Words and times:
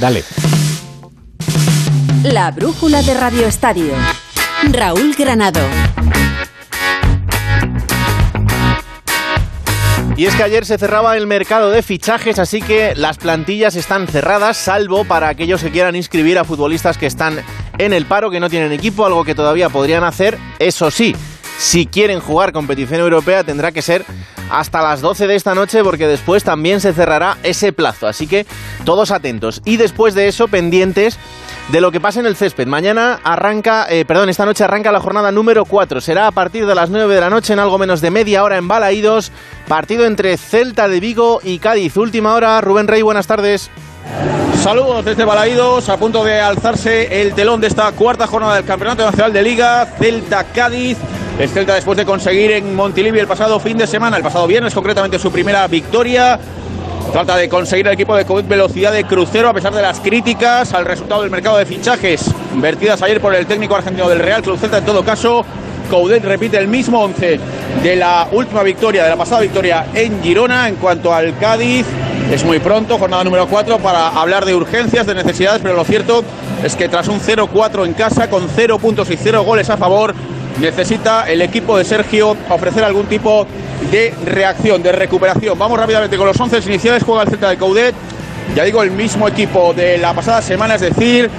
Dale. 0.00 0.24
La 2.22 2.50
brújula 2.52 3.02
de 3.02 3.12
Radio 3.12 3.46
Estadio. 3.46 3.92
Raúl 4.72 5.14
Granado. 5.14 5.60
Y 10.16 10.24
es 10.24 10.34
que 10.34 10.42
ayer 10.42 10.64
se 10.64 10.78
cerraba 10.78 11.18
el 11.18 11.26
mercado 11.26 11.70
de 11.70 11.82
fichajes, 11.82 12.38
así 12.38 12.62
que 12.62 12.94
las 12.94 13.18
plantillas 13.18 13.76
están 13.76 14.06
cerradas, 14.06 14.56
salvo 14.56 15.04
para 15.04 15.28
aquellos 15.28 15.62
que 15.62 15.70
quieran 15.70 15.94
inscribir 15.94 16.38
a 16.38 16.44
futbolistas 16.44 16.96
que 16.96 17.06
están 17.06 17.42
en 17.76 17.92
el 17.92 18.06
paro, 18.06 18.30
que 18.30 18.40
no 18.40 18.48
tienen 18.48 18.72
equipo, 18.72 19.04
algo 19.04 19.24
que 19.24 19.34
todavía 19.34 19.68
podrían 19.68 20.04
hacer. 20.04 20.38
Eso 20.58 20.90
sí, 20.90 21.14
si 21.60 21.84
quieren 21.84 22.20
jugar 22.20 22.52
competición 22.52 23.00
europea 23.00 23.44
tendrá 23.44 23.70
que 23.70 23.82
ser 23.82 24.06
hasta 24.50 24.80
las 24.80 25.02
12 25.02 25.26
de 25.26 25.34
esta 25.34 25.54
noche 25.54 25.84
porque 25.84 26.06
después 26.06 26.42
también 26.42 26.80
se 26.80 26.94
cerrará 26.94 27.36
ese 27.42 27.74
plazo. 27.74 28.06
Así 28.06 28.26
que 28.26 28.46
todos 28.86 29.10
atentos. 29.10 29.60
Y 29.66 29.76
después 29.76 30.14
de 30.14 30.26
eso, 30.26 30.48
pendientes 30.48 31.18
de 31.68 31.82
lo 31.82 31.92
que 31.92 32.00
pasa 32.00 32.18
en 32.18 32.24
el 32.24 32.34
césped. 32.34 32.66
Mañana 32.66 33.20
arranca, 33.22 33.86
eh, 33.90 34.06
perdón, 34.06 34.30
esta 34.30 34.46
noche 34.46 34.64
arranca 34.64 34.90
la 34.90 35.00
jornada 35.00 35.30
número 35.32 35.66
4. 35.66 36.00
Será 36.00 36.26
a 36.26 36.32
partir 36.32 36.66
de 36.66 36.74
las 36.74 36.88
9 36.88 37.14
de 37.14 37.20
la 37.20 37.28
noche 37.28 37.52
en 37.52 37.58
algo 37.58 37.76
menos 37.76 38.00
de 38.00 38.10
media 38.10 38.42
hora 38.42 38.56
en 38.56 38.66
Balaídos. 38.66 39.30
Partido 39.68 40.06
entre 40.06 40.38
Celta 40.38 40.88
de 40.88 40.98
Vigo 40.98 41.40
y 41.44 41.58
Cádiz. 41.58 41.94
Última 41.98 42.34
hora. 42.34 42.58
Rubén 42.62 42.88
Rey, 42.88 43.02
buenas 43.02 43.26
tardes. 43.26 43.70
Saludos 44.62 45.04
desde 45.04 45.26
Balaídos, 45.26 45.90
a 45.90 45.98
punto 45.98 46.24
de 46.24 46.40
alzarse 46.40 47.20
el 47.20 47.34
telón 47.34 47.60
de 47.60 47.66
esta 47.66 47.92
cuarta 47.92 48.26
jornada 48.26 48.56
del 48.56 48.64
Campeonato 48.64 49.04
Nacional 49.04 49.32
de 49.34 49.42
Liga, 49.42 49.86
Celta 49.98 50.44
Cádiz. 50.44 50.96
El 51.40 51.48
Celta 51.48 51.74
después 51.74 51.96
de 51.96 52.04
conseguir 52.04 52.50
en 52.50 52.76
Montilivi 52.76 53.18
el 53.18 53.26
pasado 53.26 53.58
fin 53.58 53.78
de 53.78 53.86
semana, 53.86 54.18
el 54.18 54.22
pasado 54.22 54.46
viernes 54.46 54.74
concretamente 54.74 55.18
su 55.18 55.32
primera 55.32 55.66
victoria. 55.68 56.38
Trata 57.14 57.34
de 57.34 57.48
conseguir 57.48 57.86
el 57.86 57.94
equipo 57.94 58.14
de 58.14 58.26
COVID 58.26 58.44
velocidad 58.44 58.92
de 58.92 59.04
crucero 59.04 59.48
a 59.48 59.54
pesar 59.54 59.72
de 59.72 59.80
las 59.80 60.00
críticas 60.00 60.74
al 60.74 60.84
resultado 60.84 61.22
del 61.22 61.30
mercado 61.30 61.56
de 61.56 61.64
fichajes 61.64 62.30
vertidas 62.56 63.00
ayer 63.00 63.22
por 63.22 63.34
el 63.34 63.46
técnico 63.46 63.74
argentino 63.74 64.06
del 64.06 64.18
Real 64.18 64.42
Club 64.42 64.58
Celta. 64.58 64.76
En 64.76 64.84
todo 64.84 65.02
caso, 65.02 65.46
Coudet 65.88 66.22
repite 66.22 66.58
el 66.58 66.68
mismo 66.68 67.00
11 67.04 67.40
de 67.82 67.96
la 67.96 68.28
última 68.32 68.62
victoria, 68.62 69.04
de 69.04 69.08
la 69.08 69.16
pasada 69.16 69.40
victoria 69.40 69.86
en 69.94 70.22
Girona. 70.22 70.68
En 70.68 70.74
cuanto 70.76 71.14
al 71.14 71.38
Cádiz, 71.38 71.86
es 72.30 72.44
muy 72.44 72.58
pronto, 72.58 72.98
jornada 72.98 73.24
número 73.24 73.46
4, 73.48 73.78
para 73.78 74.08
hablar 74.08 74.44
de 74.44 74.54
urgencias, 74.54 75.06
de 75.06 75.14
necesidades, 75.14 75.62
pero 75.62 75.74
lo 75.74 75.84
cierto 75.84 76.22
es 76.62 76.76
que 76.76 76.90
tras 76.90 77.08
un 77.08 77.18
0-4 77.18 77.86
en 77.86 77.94
casa, 77.94 78.28
con 78.28 78.46
0 78.54 78.78
puntos 78.78 79.10
y 79.10 79.16
0 79.16 79.42
goles 79.42 79.70
a 79.70 79.78
favor, 79.78 80.14
necesita 80.58 81.30
el 81.30 81.42
equipo 81.42 81.76
de 81.78 81.84
Sergio 81.84 82.36
ofrecer 82.48 82.84
algún 82.84 83.06
tipo 83.06 83.46
de 83.90 84.14
reacción, 84.24 84.82
de 84.82 84.92
recuperación. 84.92 85.58
Vamos 85.58 85.78
rápidamente 85.78 86.16
con 86.16 86.26
los 86.26 86.38
11 86.38 86.58
iniciales. 86.66 87.02
Juega 87.02 87.22
el 87.22 87.28
Celta 87.28 87.50
de 87.50 87.56
Coudet. 87.56 87.94
Ya 88.54 88.64
digo, 88.64 88.82
el 88.82 88.90
mismo 88.90 89.28
equipo 89.28 89.72
de 89.74 89.98
la 89.98 90.12
pasada 90.12 90.42
semana, 90.42 90.74
es 90.74 90.80
decir, 90.80 91.30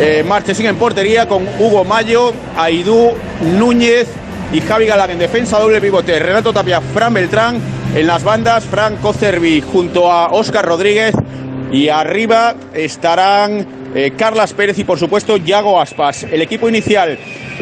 eh, 0.00 0.22
Marchesín 0.26 0.66
en 0.66 0.76
portería 0.76 1.26
con 1.26 1.46
Hugo 1.58 1.84
Mayo, 1.84 2.34
Aidú, 2.56 3.12
Núñez 3.58 4.06
y 4.52 4.60
Javi 4.60 4.86
Galán 4.86 5.10
en 5.10 5.18
defensa, 5.18 5.58
doble 5.58 5.80
pivote. 5.80 6.18
Renato 6.18 6.52
Tapia, 6.52 6.80
Fran 6.80 7.14
Beltrán 7.14 7.60
en 7.94 8.06
las 8.06 8.22
bandas, 8.22 8.64
Fran 8.64 8.96
Cocervi 8.96 9.62
junto 9.62 10.12
a 10.12 10.28
Óscar 10.28 10.66
Rodríguez 10.66 11.14
y 11.72 11.88
arriba 11.88 12.54
estarán 12.74 13.66
eh, 13.94 14.12
Carlas 14.16 14.52
Pérez 14.52 14.78
y 14.78 14.84
por 14.84 14.98
supuesto 14.98 15.36
Yago 15.36 15.80
Aspas. 15.80 16.24
El 16.24 16.42
equipo 16.42 16.68
inicial 16.68 17.18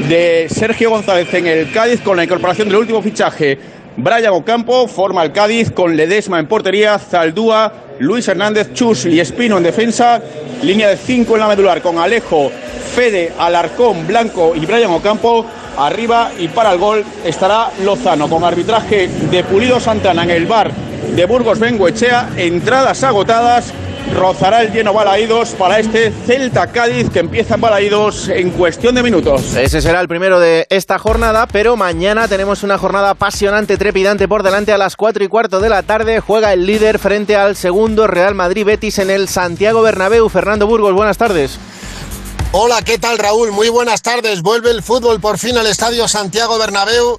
de 0.08 0.46
Sergio 0.50 0.90
González 0.90 1.32
en 1.34 1.46
el 1.46 1.70
Cádiz 1.72 2.00
con 2.00 2.16
la 2.16 2.24
incorporación 2.24 2.68
del 2.68 2.78
último 2.78 3.02
fichaje. 3.02 3.58
Brian 3.96 4.34
Ocampo 4.34 4.88
forma 4.88 5.22
el 5.22 5.32
Cádiz 5.32 5.70
con 5.70 5.96
Ledesma 5.96 6.38
en 6.38 6.46
portería, 6.46 6.98
Zaldúa, 6.98 7.72
Luis 7.98 8.28
Hernández, 8.28 8.74
Chus 8.74 9.06
y 9.06 9.20
Espino 9.20 9.56
en 9.56 9.62
defensa, 9.62 10.20
línea 10.62 10.88
de 10.88 10.98
5 10.98 11.34
en 11.34 11.40
la 11.40 11.48
medular 11.48 11.80
con 11.80 11.98
Alejo, 11.98 12.50
Fede, 12.94 13.32
Alarcón, 13.38 14.06
Blanco 14.06 14.52
y 14.54 14.66
Brian 14.66 14.90
Ocampo. 14.90 15.46
Arriba 15.78 16.30
y 16.38 16.48
para 16.48 16.72
el 16.72 16.78
gol 16.78 17.04
estará 17.24 17.70
Lozano 17.84 18.28
con 18.30 18.42
arbitraje 18.44 19.08
de 19.30 19.44
Pulido 19.44 19.78
Santana 19.78 20.24
en 20.24 20.30
el 20.30 20.46
bar 20.46 20.72
de 21.14 21.24
Burgos 21.26 21.58
Bengoechea. 21.58 22.30
Entradas 22.36 23.04
agotadas 23.04 23.74
rozará 24.14 24.62
el 24.62 24.72
lleno 24.72 24.92
Balaídos 24.92 25.50
para 25.50 25.78
este 25.78 26.12
Celta 26.26 26.66
Cádiz 26.68 27.10
que 27.10 27.20
empieza 27.20 27.54
en 27.54 27.60
Balaídos 27.60 28.28
en 28.28 28.50
cuestión 28.50 28.94
de 28.94 29.02
minutos. 29.02 29.54
Ese 29.54 29.80
será 29.80 30.00
el 30.00 30.08
primero 30.08 30.40
de 30.40 30.66
esta 30.70 30.98
jornada, 30.98 31.46
pero 31.46 31.76
mañana 31.76 32.28
tenemos 32.28 32.62
una 32.62 32.78
jornada 32.78 33.10
apasionante, 33.10 33.76
trepidante 33.76 34.28
por 34.28 34.42
delante 34.42 34.72
a 34.72 34.78
las 34.78 34.96
4 34.96 35.24
y 35.24 35.28
cuarto 35.28 35.60
de 35.60 35.68
la 35.68 35.82
tarde. 35.82 36.20
Juega 36.20 36.52
el 36.52 36.66
líder 36.66 36.98
frente 36.98 37.36
al 37.36 37.56
segundo 37.56 38.06
Real 38.06 38.34
Madrid 38.34 38.64
Betis 38.64 38.98
en 38.98 39.10
el 39.10 39.28
Santiago 39.28 39.82
Bernabéu. 39.82 40.28
Fernando 40.28 40.66
Burgos, 40.66 40.92
buenas 40.92 41.18
tardes. 41.18 41.58
Hola, 42.52 42.82
¿qué 42.82 42.98
tal 42.98 43.18
Raúl? 43.18 43.52
Muy 43.52 43.68
buenas 43.68 44.02
tardes. 44.02 44.42
Vuelve 44.42 44.70
el 44.70 44.82
fútbol 44.82 45.20
por 45.20 45.38
fin 45.38 45.58
al 45.58 45.66
Estadio 45.66 46.08
Santiago 46.08 46.58
Bernabéu. 46.58 47.18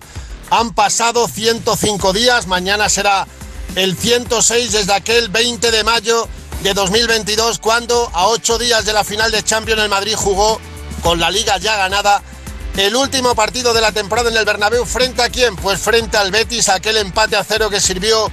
Han 0.50 0.74
pasado 0.74 1.28
105 1.28 2.14
días, 2.14 2.48
mañana 2.48 2.88
será 2.90 3.28
el 3.76 3.96
106 3.96 4.72
desde 4.72 4.94
aquel 4.94 5.30
20 5.30 5.72
de 5.72 5.84
mayo 5.84 6.28
de 6.64 6.74
2022 6.74 7.60
cuando 7.60 8.10
a 8.14 8.28
ocho 8.28 8.58
días 8.58 8.86
de 8.86 8.94
la 8.94 9.04
final 9.04 9.32
de 9.32 9.44
Champions 9.44 9.82
el 9.82 9.90
Madrid 9.90 10.16
jugó 10.16 10.60
con 11.04 11.20
la 11.20 11.30
liga 11.30 11.58
ya 11.58 11.78
ganada 11.78 12.22
el 12.78 12.96
último 12.96 13.34
partido 13.34 13.74
de 13.74 13.82
la 13.82 13.92
temporada 13.92 14.30
en 14.30 14.38
el 14.38 14.46
Bernabéu 14.46 14.86
frente 14.86 15.24
a 15.24 15.30
quién? 15.30 15.56
Pues 15.56 15.80
frente 15.80 16.16
al 16.18 16.30
Betis, 16.30 16.70
aquel 16.70 16.98
empate 16.98 17.36
a 17.36 17.44
cero 17.44 17.72
que 17.72 17.82
sirvió 17.82 18.32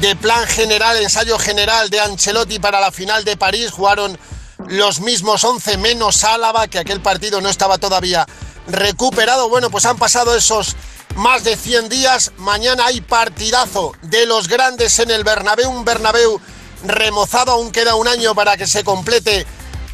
de 0.00 0.16
plan 0.16 0.44
general, 0.46 0.96
ensayo 0.96 1.38
general 1.38 1.88
de 1.88 2.00
Ancelotti 2.00 2.58
para 2.58 2.80
la 2.80 2.90
final 2.90 3.24
de 3.24 3.36
París. 3.36 3.70
Jugaron 3.70 4.18
los 4.66 5.00
mismos 5.00 5.44
11 5.44 5.78
menos 5.78 6.24
Álava, 6.24 6.66
que 6.66 6.80
aquel 6.80 7.00
partido 7.00 7.40
no 7.40 7.48
estaba 7.48 7.78
todavía 7.78 8.26
recuperado. 8.66 9.48
Bueno, 9.48 9.70
pues 9.70 9.86
han 9.86 9.96
pasado 9.96 10.34
esos 10.34 10.74
más 11.14 11.44
de 11.44 11.56
100 11.56 11.88
días. 11.88 12.32
Mañana 12.38 12.86
hay 12.86 13.00
partidazo 13.00 13.92
de 14.02 14.26
los 14.26 14.48
grandes 14.48 14.98
en 14.98 15.12
el 15.12 15.22
Bernabéu, 15.22 15.70
un 15.70 15.84
Bernabéu 15.84 16.40
remozado, 16.88 17.52
aún 17.52 17.72
queda 17.72 17.94
un 17.94 18.08
año 18.08 18.34
para 18.34 18.56
que 18.56 18.66
se 18.66 18.84
complete 18.84 19.46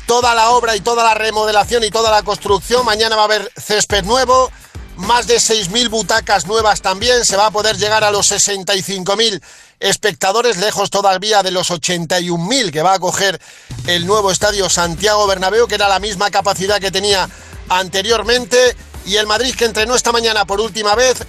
toda 0.07 0.35
la 0.35 0.51
obra 0.51 0.77
y 0.77 0.81
toda 0.81 1.05
la 1.05 1.15
remodelación 1.15 1.85
y 1.85 1.91
toda 1.91 2.11
la 2.11 2.23
construcción. 2.23 2.85
Mañana 2.85 3.17
va 3.17 3.23
a 3.23 3.25
haber 3.27 3.51
césped 3.57 4.05
nuevo, 4.05 4.51
más 4.97 5.27
de 5.27 5.37
6.000 5.37 5.89
butacas 5.89 6.47
nuevas 6.47 6.83
también, 6.83 7.25
se 7.25 7.37
va 7.37 7.47
a 7.47 7.51
poder 7.51 7.77
llegar 7.77 8.05
a 8.05 8.11
los 8.11 8.31
65.000 8.31 9.43
espectadores, 9.81 10.59
lejos 10.59 10.91
todavía 10.91 11.43
de 11.43 11.51
los 11.51 11.71
81.000 11.71 12.71
que 12.71 12.83
va 12.83 12.95
a 12.95 12.99
coger 12.99 13.41
el 13.87 14.07
nuevo 14.07 14.31
estadio 14.31 14.69
Santiago 14.69 15.27
Bernabéu, 15.27 15.67
que 15.67 15.75
era 15.75 15.89
la 15.89 15.99
misma 15.99 16.31
capacidad 16.31 16.81
que 16.81 16.91
tenía 16.91 17.29
anteriormente, 17.69 18.77
y 19.05 19.17
el 19.17 19.27
Madrid 19.27 19.55
que 19.57 19.65
entrenó 19.65 19.95
esta 19.95 20.13
mañana 20.13 20.45
por 20.45 20.61
última 20.61 20.95
vez, 20.95 21.25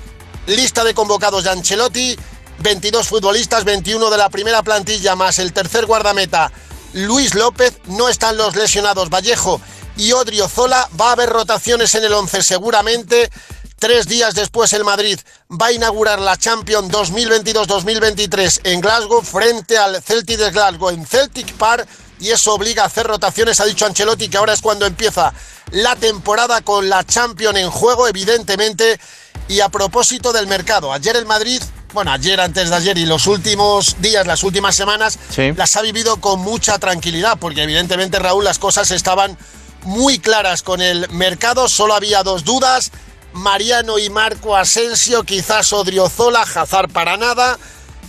lista 0.46 0.84
de 0.84 0.94
convocados 0.94 1.44
de 1.46 1.50
Ancelotti, 1.50 2.18
22 2.64 3.10
futbolistas, 3.10 3.66
21 3.66 4.10
de 4.10 4.18
la 4.18 4.30
primera 4.30 4.64
plantilla, 4.64 5.18
más 5.18 5.38
el 5.38 5.52
tercer 5.52 5.86
guardameta, 5.86 6.50
Luis 6.94 7.36
López. 7.36 7.78
No 7.88 8.08
están 8.08 8.38
los 8.38 8.56
lesionados 8.56 9.10
Vallejo 9.10 9.60
y 9.98 10.14
Odriozola. 10.14 10.88
Va 11.00 11.10
a 11.10 11.12
haber 11.12 11.30
rotaciones 11.30 11.94
en 11.96 12.06
el 12.06 12.14
11 12.14 12.42
seguramente. 12.42 13.30
Tres 13.78 14.08
días 14.08 14.34
después 14.34 14.72
el 14.72 14.86
Madrid 14.86 15.20
va 15.52 15.68
a 15.68 15.72
inaugurar 15.74 16.22
la 16.22 16.38
Champions 16.38 16.90
2022-2023 16.90 18.62
en 18.64 18.80
Glasgow 18.80 19.22
frente 19.22 19.78
al 19.78 20.02
Celtic 20.02 20.38
de 20.38 20.52
Glasgow 20.52 20.90
en 20.90 21.06
Celtic 21.06 21.52
Park 21.58 21.86
y 22.22 22.32
eso 22.32 22.54
obliga 22.54 22.84
a 22.84 22.86
hacer 22.86 23.06
rotaciones. 23.06 23.60
Ha 23.60 23.66
dicho 23.66 23.86
Ancelotti 23.86 24.30
que 24.30 24.38
ahora 24.38 24.54
es 24.54 24.62
cuando 24.62 24.86
empieza 24.86 25.34
la 25.72 25.98
temporada 25.98 26.62
con 26.62 26.88
la 26.88 27.04
Champions 27.04 27.60
en 27.60 27.70
juego, 27.70 28.08
evidentemente. 28.08 29.02
Y 29.50 29.60
a 29.60 29.68
propósito 29.68 30.32
del 30.32 30.48
mercado, 30.48 30.94
ayer 30.94 31.18
el 31.18 31.26
Madrid 31.26 31.62
bueno, 31.94 32.12
ayer, 32.12 32.42
antes 32.42 32.70
de 32.70 32.76
ayer 32.76 32.98
y 32.98 33.06
los 33.06 33.28
últimos 33.28 34.02
días, 34.02 34.26
las 34.26 34.44
últimas 34.44 34.76
semanas, 34.76 35.20
las 35.38 35.76
ha 35.76 35.82
vivido 35.82 36.18
con 36.18 36.40
mucha 36.40 36.80
tranquilidad, 36.80 37.38
porque 37.40 37.64
evidentemente, 37.64 38.20
Raúl, 38.20 38.44
las 38.44 38.60
cosas 38.60 38.92
estaban 38.92 39.38
muy 39.84 40.20
claras 40.20 40.64
con 40.64 40.82
el 40.82 41.10
mercado, 41.10 41.70
solo 41.70 41.94
había 41.94 42.24
dos 42.24 42.44
dudas, 42.44 42.92
Mariano 43.34 44.00
y 44.00 44.10
Marco 44.10 44.56
Asensio, 44.56 45.24
quizás 45.24 45.72
Odriozola, 45.74 46.42
Hazard 46.42 46.92
para 46.92 47.18
nada, 47.18 47.58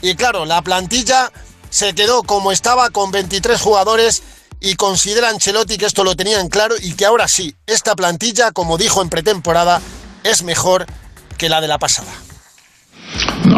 y 0.01 0.15
claro, 0.15 0.45
la 0.45 0.63
plantilla 0.63 1.31
se 1.71 1.95
quedó 1.95 2.23
como 2.23 2.53
estaba 2.53 2.91
con 2.91 3.11
23 3.11 3.61
jugadores 3.61 4.23
y 4.61 4.77
considera 4.77 5.29
Ancelotti 5.29 5.77
que 5.77 5.87
esto 5.87 6.05
lo 6.05 6.17
tenían 6.17 6.49
claro 6.49 6.75
y 6.81 6.95
que 6.95 7.05
ahora 7.05 7.29
sí, 7.29 7.55
esta 7.67 7.95
plantilla, 7.97 8.53
como 8.53 8.79
dijo 8.79 9.03
en 9.03 9.11
pretemporada, 9.11 9.83
es 10.23 10.43
mejor 10.43 10.87
que 11.37 11.49
la 11.49 11.61
de 11.61 11.69
la 11.69 11.79
pasada. 11.79 12.13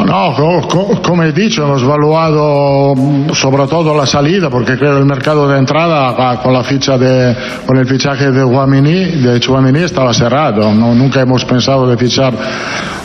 No, 0.07 0.33
como 1.03 1.25
he 1.25 1.33
dicho, 1.33 1.65
hemos 1.65 1.83
evaluado 1.83 2.95
mm, 2.95 3.31
sobre 3.33 3.67
todo 3.67 3.93
la 3.93 4.07
salida, 4.07 4.49
porque 4.49 4.79
creo 4.79 4.93
que 4.93 5.01
el 5.01 5.05
mercado 5.05 5.49
de 5.49 5.59
entrada 5.59 6.15
ah, 6.17 6.41
con 6.41 6.53
la 6.53 6.63
ficha 6.63 6.97
de, 6.97 7.35
con 7.67 7.77
el 7.77 7.89
fichaje 7.89 8.31
de 8.31 8.45
Guamini, 8.45 9.05
de 9.23 9.41
Chuamini 9.41 9.81
estaba 9.81 10.15
cerrado. 10.15 10.73
No, 10.73 10.95
nunca 10.95 11.21
hemos 11.21 11.45
pensado 11.45 11.89
de 11.89 11.97
fichar 11.97 12.33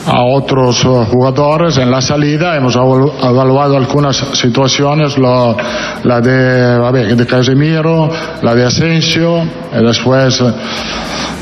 a 0.05 0.21
otros 0.21 0.83
eh, 0.83 0.87
jugadores. 1.11 1.79
En 1.79 1.89
la 1.89 2.01
salida 2.01 2.55
hemos 2.55 2.75
evaluado 2.75 3.77
algunas 3.77 4.17
situaciones, 4.33 5.17
la 5.17 6.21
de, 6.21 7.15
de 7.15 7.25
Casemiro, 7.25 8.11
la 8.43 8.53
de 8.53 8.63
Asensio, 8.63 9.41
y 9.41 9.83
después 9.83 10.39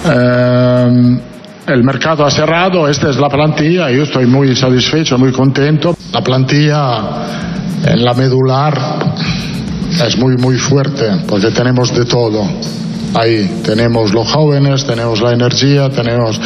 eh, 0.10 1.20
el 1.70 1.84
mercado 1.84 2.26
ha 2.26 2.32
cerrado, 2.32 2.88
esta 2.88 3.10
es 3.10 3.18
la 3.18 3.30
plantilla, 3.30 3.90
yo 3.92 4.04
estoy 4.04 4.26
muy 4.26 4.56
satisfecho, 4.56 5.18
muy 5.18 5.32
contento. 5.32 5.96
La 6.12 6.22
plantilla 6.22 7.26
en 7.86 8.04
la 8.04 8.14
medular 8.14 8.78
es 10.06 10.18
muy, 10.18 10.36
muy 10.38 10.58
fuerte, 10.58 11.06
porque 11.28 11.52
tenemos 11.52 11.94
de 11.94 12.06
todo. 12.06 12.44
Ahí 13.14 13.62
tenemos 13.64 14.14
los 14.14 14.32
jóvenes, 14.32 14.86
tenemos 14.86 15.22
la 15.22 15.32
energía, 15.32 15.90
tenemos 15.90 16.40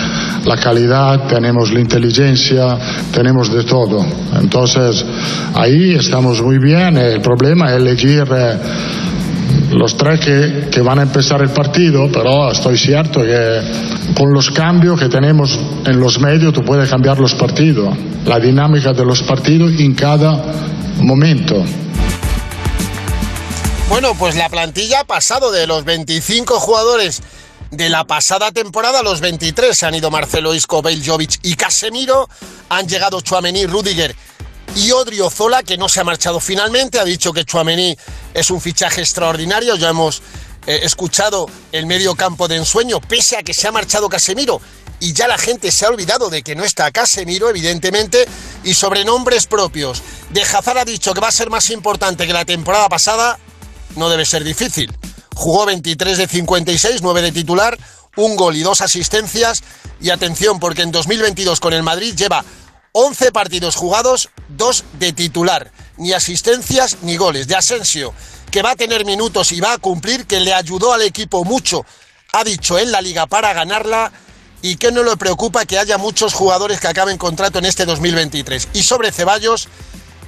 la 0.46 0.56
calidad, 0.56 1.28
tenemos 1.28 1.72
la 1.74 1.80
inteligencia, 1.80 2.78
tenemos 3.12 3.54
de 3.54 3.64
todo. 3.64 4.06
Entonces, 4.40 5.06
ahí 5.54 5.96
estamos 5.96 6.42
muy 6.42 6.60
bien. 6.60 6.98
El 6.98 7.20
problema 7.22 7.70
es 7.70 7.78
elegir 7.78 8.24
eh, 8.34 8.58
los 9.72 9.98
tres 9.98 10.20
que, 10.22 10.70
que, 10.72 10.82
van 10.82 11.00
a 11.00 11.04
empezar 11.04 11.42
el 11.42 11.50
partido, 11.50 12.10
pero 12.12 12.52
estoy 12.52 12.78
cierto 12.78 13.22
que 13.22 13.60
con 14.18 14.34
los 14.34 14.52
cambios 14.52 15.00
que 15.00 15.10
tenemos 15.10 15.60
en 15.86 16.00
los 16.00 16.20
medios 16.20 16.54
tú 16.54 16.64
puedes 16.64 16.90
cambiar 16.90 17.20
los 17.20 17.36
partidos, 17.36 17.96
la 18.26 18.40
dinámica 18.40 18.94
de 18.94 19.06
los 19.06 19.24
partidos 19.24 19.72
en 19.80 19.96
cada 19.96 20.44
momento. 20.98 21.64
Bueno, 23.90 24.16
pues 24.18 24.36
la 24.36 24.50
plantilla 24.50 25.02
ha 25.02 25.04
pasado 25.04 25.52
de 25.52 25.68
los 25.68 25.84
25 25.84 26.60
jugadores 26.60 27.22
de 27.72 27.90
la 27.90 28.06
pasada 28.06 28.52
temporada 28.52 29.04
los 29.04 29.20
23. 29.22 29.78
Se 29.78 29.86
han 29.86 29.96
ido 29.96 30.12
Marcelo 30.12 30.54
Isco, 30.54 30.82
Bale, 30.82 31.04
Jovic 31.06 31.40
y 31.44 31.56
Casemiro. 31.56 32.30
Han 32.70 32.88
llegado 32.88 33.22
Chuamení, 33.22 33.66
Rudiger 33.66 34.16
y 34.76 34.92
Odriozola, 34.92 35.64
que 35.64 35.78
no 35.78 35.90
se 35.90 36.00
ha 36.00 36.04
marchado 36.04 36.40
finalmente. 36.40 37.00
Ha 37.00 37.04
dicho 37.04 37.34
que 37.34 37.46
Chuamení 37.46 37.96
es 38.34 38.50
un 38.52 38.62
fichaje 38.62 39.02
extraordinario. 39.02 39.76
Ya 39.76 39.90
hemos 39.90 40.22
eh, 40.66 40.82
escuchado 40.84 41.48
el 41.72 41.86
medio 41.86 42.16
campo 42.16 42.48
de 42.48 42.56
ensueño, 42.56 43.02
pese 43.02 43.38
a 43.38 43.44
que 43.44 43.54
se 43.54 43.68
ha 43.68 43.72
marchado 43.72 44.10
Casemiro. 44.10 44.62
Y 45.00 45.12
ya 45.12 45.28
la 45.28 45.38
gente 45.38 45.72
se 45.72 45.86
ha 45.86 45.90
olvidado 45.90 46.30
de 46.30 46.44
que 46.44 46.56
no 46.56 46.64
está 46.64 46.90
Casemiro, 46.92 47.50
evidentemente, 47.50 48.26
y 48.64 48.74
sobre 48.74 49.04
nombres 49.04 49.48
propios. 49.48 50.02
De 50.30 50.42
Hazard 50.42 50.78
ha 50.78 50.86
dicho 50.86 51.14
que 51.14 51.20
va 51.20 51.28
a 51.28 51.32
ser 51.32 51.50
más 51.50 51.70
importante 51.72 52.26
que 52.26 52.34
la 52.34 52.46
temporada 52.46 52.88
pasada. 52.88 53.38
No 53.98 54.10
debe 54.10 54.26
ser 54.26 54.44
difícil. 54.46 54.96
Jugó 55.36 55.66
23 55.66 56.18
de 56.18 56.28
56, 56.28 57.02
9 57.02 57.22
de 57.22 57.32
titular, 57.34 57.78
un 58.16 58.38
gol 58.38 58.56
y 58.56 58.62
dos 58.62 58.80
asistencias. 58.80 59.64
Y 60.00 60.10
atención, 60.10 60.60
porque 60.60 60.84
en 60.84 60.92
2022 60.92 61.60
con 61.60 61.74
el 61.74 61.84
Madrid 61.84 62.16
lleva 62.16 62.46
11 62.94 63.32
partidos 63.32 63.76
jugados, 63.76 64.30
2 64.50 64.86
de 65.00 65.12
titular. 65.12 65.72
Ni 65.98 66.14
asistencias 66.14 66.98
ni 67.02 67.18
goles. 67.18 67.48
De 67.48 67.56
Asensio, 67.56 68.14
que 68.54 68.62
va 68.62 68.74
a 68.74 68.76
tener 68.76 69.04
minutos 69.04 69.52
y 69.52 69.60
va 69.60 69.74
a 69.74 69.78
cumplir, 69.80 70.28
que 70.28 70.40
le 70.40 70.54
ayudó 70.54 70.94
al 70.94 71.02
equipo 71.02 71.44
mucho, 71.44 71.88
ha 72.34 72.44
dicho 72.44 72.78
en 72.78 72.92
la 72.92 73.02
liga 73.02 73.26
para 73.26 73.52
ganarla 73.52 74.12
y 74.62 74.76
que 74.76 74.92
no 74.92 75.02
le 75.02 75.18
preocupa 75.18 75.66
que 75.66 75.80
haya 75.80 75.98
muchos 75.98 76.36
jugadores 76.36 76.80
que 76.80 76.88
acaben 76.88 77.18
contrato 77.18 77.58
en 77.58 77.66
este 77.66 77.84
2023. 77.84 78.68
Y 78.76 78.84
sobre 78.84 79.12
Ceballos, 79.12 79.70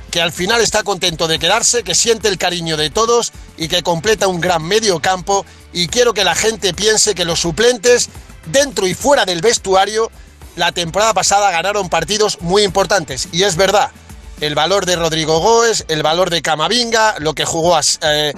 que 0.10 0.24
al 0.24 0.32
final 0.32 0.60
está 0.62 0.82
contento 0.82 1.28
de 1.28 1.38
quedarse, 1.38 1.84
que 1.84 1.94
siente 1.94 2.28
el 2.28 2.40
cariño 2.40 2.78
de 2.78 2.90
todos 2.90 3.32
y 3.58 3.68
que 3.68 3.84
completa 3.84 4.28
un 4.28 4.42
gran 4.42 4.64
medio 4.64 5.00
campo. 5.00 5.46
Y 5.72 5.88
quiero 5.88 6.16
que 6.16 6.24
la 6.24 6.34
gente 6.34 6.74
piense 6.74 7.14
que 7.14 7.26
los 7.26 7.42
suplentes, 7.42 8.10
dentro 8.48 8.88
y 8.88 8.96
fuera 8.96 9.26
del 9.26 9.42
vestuario, 9.42 10.10
la 10.56 10.72
temporada 10.72 11.14
pasada 11.14 11.52
ganaron 11.52 11.90
partidos 11.90 12.42
muy 12.42 12.64
importantes. 12.64 13.28
Y 13.32 13.44
es 13.44 13.56
verdad, 13.56 13.92
el 14.46 14.54
valor 14.54 14.86
de 14.86 14.96
Rodrigo 14.96 15.40
Goes, 15.40 15.86
el 15.88 16.04
valor 16.04 16.30
de 16.30 16.44
Camavinga, 16.44 17.16
lo 17.20 17.34
que 17.34 17.46
jugó 17.46 17.80
eh, 18.02 18.34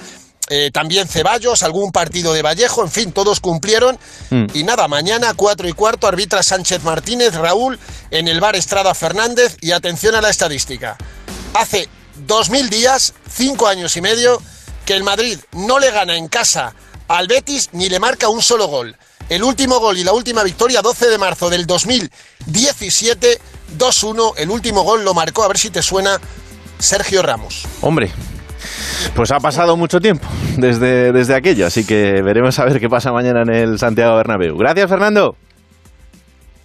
eh, 0.49 0.71
también 0.71 1.05
Ceballos, 1.07 1.63
algún 1.63 1.91
partido 1.91 2.33
de 2.33 2.41
Vallejo, 2.41 2.81
en 2.81 2.91
fin, 2.91 3.11
todos 3.11 3.41
cumplieron. 3.41 3.99
Mm. 4.29 4.45
Y 4.53 4.63
nada, 4.63 4.87
mañana 4.87 5.33
cuatro 5.33 5.67
y 5.67 5.73
cuarto 5.73 6.07
arbitra 6.07 6.43
Sánchez 6.43 6.83
Martínez, 6.83 7.35
Raúl, 7.35 7.77
en 8.09 8.29
el 8.29 8.39
bar 8.39 8.55
Estrada 8.55 8.93
Fernández 8.93 9.57
y 9.59 9.71
atención 9.71 10.15
a 10.15 10.21
la 10.21 10.29
estadística. 10.29 10.97
Hace 11.53 11.89
dos 12.25 12.49
mil 12.49 12.69
días, 12.69 13.13
cinco 13.29 13.67
años 13.67 13.97
y 13.97 14.01
medio, 14.01 14.41
que 14.85 14.93
el 14.93 15.03
Madrid 15.03 15.37
no 15.51 15.77
le 15.77 15.91
gana 15.91 16.15
en 16.15 16.29
casa 16.29 16.73
al 17.09 17.27
Betis 17.27 17.69
ni 17.73 17.89
le 17.89 17.99
marca 17.99 18.29
un 18.29 18.41
solo 18.41 18.67
gol. 18.67 18.95
El 19.27 19.43
último 19.43 19.79
gol 19.79 19.97
y 19.97 20.05
la 20.05 20.13
última 20.13 20.43
victoria 20.43 20.81
12 20.81 21.09
de 21.09 21.17
marzo 21.17 21.49
del 21.49 21.67
2017, 21.67 23.41
2-1. 23.77 24.33
El 24.37 24.49
último 24.49 24.83
gol 24.83 25.03
lo 25.03 25.13
marcó, 25.13 25.43
a 25.43 25.47
ver 25.47 25.57
si 25.57 25.69
te 25.69 25.81
suena, 25.81 26.19
Sergio 26.79 27.21
Ramos. 27.21 27.65
Hombre, 27.81 28.11
pues 29.15 29.31
ha 29.31 29.39
pasado 29.39 29.77
mucho 29.77 29.99
tiempo 29.99 30.27
desde, 30.57 31.11
desde 31.11 31.35
aquello, 31.35 31.67
así 31.67 31.85
que 31.85 32.21
veremos 32.21 32.57
a 32.59 32.65
ver 32.65 32.79
qué 32.79 32.89
pasa 32.89 33.11
mañana 33.11 33.41
en 33.41 33.49
el 33.49 33.79
Santiago 33.79 34.15
Bernabéu. 34.15 34.57
Gracias, 34.57 34.89
Fernando. 34.89 35.35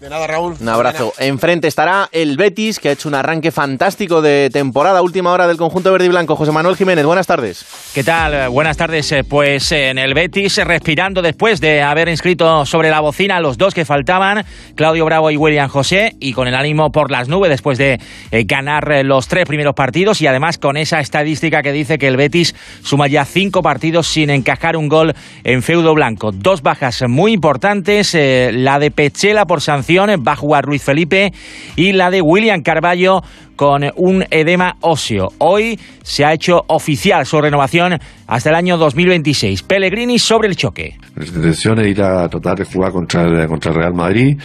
De 0.02 0.10
nada, 0.10 0.26
Raúl. 0.26 0.56
Un 0.60 0.68
abrazo. 0.68 1.14
Enfrente 1.16 1.68
estará 1.68 2.08
el 2.10 2.36
Betis, 2.36 2.80
que 2.80 2.88
ha 2.88 2.92
hecho 2.92 3.08
un 3.08 3.14
arranque 3.14 3.52
fantástico 3.52 4.20
de 4.20 4.50
temporada, 4.52 5.00
última 5.00 5.30
hora 5.30 5.46
del 5.46 5.58
conjunto 5.58 5.92
verde 5.92 6.06
y 6.06 6.08
blanco. 6.08 6.34
José 6.34 6.50
Manuel 6.50 6.74
Jiménez, 6.74 7.06
buenas 7.06 7.28
tardes. 7.28 7.64
¿Qué 7.94 8.02
tal? 8.02 8.48
Buenas 8.48 8.76
tardes. 8.76 9.12
Eh, 9.12 9.22
pues 9.22 9.70
en 9.70 9.98
el 9.98 10.12
Betis, 10.14 10.56
respirando 10.64 11.22
después 11.22 11.60
de 11.60 11.82
haber 11.82 12.08
inscrito 12.08 12.66
sobre 12.66 12.90
la 12.90 12.98
bocina 12.98 13.38
los 13.38 13.58
dos 13.58 13.74
que 13.74 13.84
faltaban, 13.84 14.44
Claudio 14.74 15.04
Bravo 15.04 15.30
y 15.30 15.36
William 15.36 15.68
José, 15.68 16.16
y 16.18 16.32
con 16.32 16.48
el 16.48 16.56
ánimo 16.56 16.90
por 16.90 17.12
las 17.12 17.28
nubes 17.28 17.50
después 17.50 17.78
de 17.78 18.00
eh, 18.32 18.42
ganar 18.42 18.90
eh, 18.90 19.04
los 19.04 19.28
tres 19.28 19.46
primeros 19.46 19.76
partidos 19.76 20.20
y 20.20 20.26
además 20.26 20.58
con 20.58 20.76
esa 20.76 20.98
estadística 20.98 21.62
que 21.62 21.70
dice 21.70 21.98
que 21.98 22.08
el 22.08 22.16
Betis 22.16 22.56
suma 22.82 23.06
ya 23.06 23.24
cinco 23.24 23.62
partidos 23.62 24.08
sin 24.08 24.30
encajar 24.30 24.76
un 24.76 24.88
gol 24.88 25.14
en 25.44 25.62
feudo 25.62 25.94
blanco. 25.94 26.32
Dos 26.32 26.62
bajas 26.62 27.04
muy 27.06 27.30
importantes, 27.30 28.16
la 28.16 28.80
de 28.80 28.90
Pechela 28.90 29.46
por 29.46 29.60
sanción 29.60 29.91
va 30.00 30.32
a 30.32 30.36
jugar 30.36 30.64
Ruiz 30.64 30.82
Felipe 30.82 31.32
y 31.76 31.92
la 31.92 32.10
de 32.10 32.22
William 32.22 32.62
Carballo 32.62 33.22
con 33.56 33.84
un 33.96 34.24
edema 34.30 34.76
óseo. 34.80 35.28
Hoy 35.38 35.78
se 36.02 36.24
ha 36.24 36.32
hecho 36.32 36.62
oficial 36.68 37.26
su 37.26 37.40
renovación 37.40 37.98
hasta 38.26 38.50
el 38.50 38.56
año 38.56 38.76
2026. 38.78 39.62
Pellegrini 39.62 40.18
sobre 40.18 40.48
el 40.48 40.56
choque. 40.56 40.96
Nuestra 41.14 41.36
intención 41.38 41.78
es 41.80 41.88
ir 41.88 42.02
a 42.02 42.28
tratar 42.28 42.58
de 42.58 42.64
jugar 42.64 42.92
contra 42.92 43.22
el, 43.22 43.46
contra 43.46 43.70
el 43.72 43.78
Real 43.78 43.94
Madrid. 43.94 44.38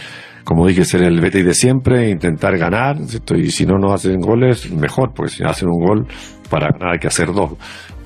Como 0.44 0.66
dije, 0.66 0.84
ser 0.84 1.02
el 1.02 1.20
Betis 1.20 1.44
de 1.44 1.54
siempre, 1.54 2.08
intentar 2.10 2.56
ganar. 2.56 2.96
Y 3.36 3.50
si 3.50 3.66
no 3.66 3.78
nos 3.78 3.92
hacen 3.92 4.18
goles, 4.20 4.70
mejor, 4.70 5.12
porque 5.14 5.32
si 5.32 5.44
hacen 5.44 5.68
un 5.68 5.84
gol, 5.84 6.06
para 6.48 6.68
ganar 6.70 6.94
hay 6.94 6.98
que 6.98 7.08
hacer 7.08 7.32
dos. 7.32 7.52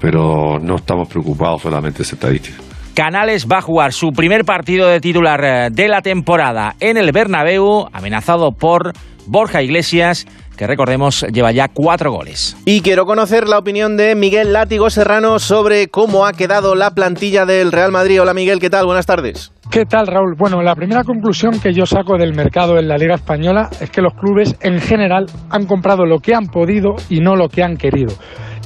Pero 0.00 0.58
no 0.60 0.76
estamos 0.76 1.08
preocupados 1.08 1.62
solamente 1.62 2.02
esa 2.02 2.16
estadística. 2.16 2.71
Canales 2.94 3.46
va 3.50 3.58
a 3.58 3.62
jugar 3.62 3.92
su 3.92 4.12
primer 4.12 4.44
partido 4.44 4.86
de 4.86 5.00
titular 5.00 5.44
eh, 5.44 5.68
de 5.72 5.88
la 5.88 6.02
temporada 6.02 6.74
en 6.78 6.98
el 6.98 7.10
Bernabéu, 7.12 7.88
amenazado 7.92 8.52
por 8.52 8.92
Borja 9.26 9.62
Iglesias 9.62 10.26
que 10.56 10.66
recordemos 10.66 11.24
lleva 11.32 11.50
ya 11.52 11.68
cuatro 11.68 12.12
goles. 12.12 12.56
Y 12.66 12.82
quiero 12.82 13.06
conocer 13.06 13.48
la 13.48 13.58
opinión 13.58 13.96
de 13.96 14.14
Miguel 14.14 14.52
Látigo 14.52 14.90
Serrano 14.90 15.38
sobre 15.38 15.88
cómo 15.88 16.26
ha 16.26 16.34
quedado 16.34 16.74
la 16.74 16.90
plantilla 16.90 17.46
del 17.46 17.72
Real 17.72 17.90
Madrid. 17.90 18.20
Hola 18.20 18.34
Miguel, 18.34 18.60
¿qué 18.60 18.70
tal? 18.70 18.84
Buenas 18.84 19.06
tardes. 19.06 19.52
¿Qué 19.70 19.86
tal, 19.86 20.06
Raúl? 20.06 20.34
Bueno, 20.36 20.62
la 20.62 20.74
primera 20.74 21.02
conclusión 21.02 21.58
que 21.58 21.72
yo 21.72 21.86
saco 21.86 22.18
del 22.18 22.34
mercado 22.34 22.78
en 22.78 22.88
la 22.88 22.98
Liga 22.98 23.14
Española 23.14 23.70
es 23.80 23.90
que 23.90 24.02
los 24.02 24.12
clubes 24.12 24.54
en 24.60 24.80
general 24.80 25.26
han 25.48 25.66
comprado 25.66 26.04
lo 26.04 26.18
que 26.18 26.34
han 26.34 26.46
podido 26.46 26.96
y 27.08 27.20
no 27.20 27.36
lo 27.36 27.48
que 27.48 27.62
han 27.62 27.76
querido 27.76 28.14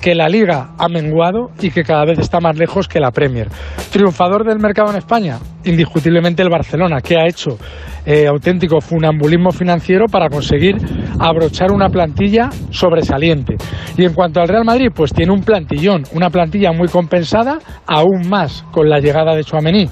que 0.01 0.15
la 0.15 0.29
liga 0.29 0.71
ha 0.79 0.89
menguado 0.89 1.51
y 1.61 1.71
que 1.71 1.83
cada 1.83 2.05
vez 2.05 2.19
está 2.19 2.41
más 2.41 2.57
lejos 2.57 2.89
que 2.89 3.01
la 3.01 3.11
Premier. 3.11 3.49
Triunfador 3.91 4.45
del 4.45 4.59
mercado 4.59 4.91
en 4.91 4.97
España, 4.97 5.39
indiscutiblemente 5.67 6.43
el 6.43 6.49
Barcelona, 6.49 7.01
que 7.01 7.17
ha 7.17 7.27
hecho 7.27 7.59
eh, 8.05 8.27
auténtico 8.27 8.81
funambulismo 8.81 9.51
financiero 9.51 10.07
para 10.07 10.29
conseguir 10.29 10.77
abrochar 11.19 11.73
una 11.73 11.89
plantilla 11.89 12.51
sobresaliente. 12.71 13.57
Y 13.97 14.05
en 14.05 14.15
cuanto 14.15 14.41
al 14.41 14.49
Real 14.49 14.65
Madrid, 14.65 14.89
pues 14.95 15.13
tiene 15.13 15.33
un 15.33 15.41
plantillón, 15.41 16.05
una 16.13 16.31
plantilla 16.31 16.73
muy 16.73 16.89
compensada, 16.89 17.59
aún 17.87 18.29
más 18.29 18.65
con 18.71 18.89
la 18.89 19.01
llegada 19.01 19.35
de 19.35 19.45
Chouameni 19.45 19.89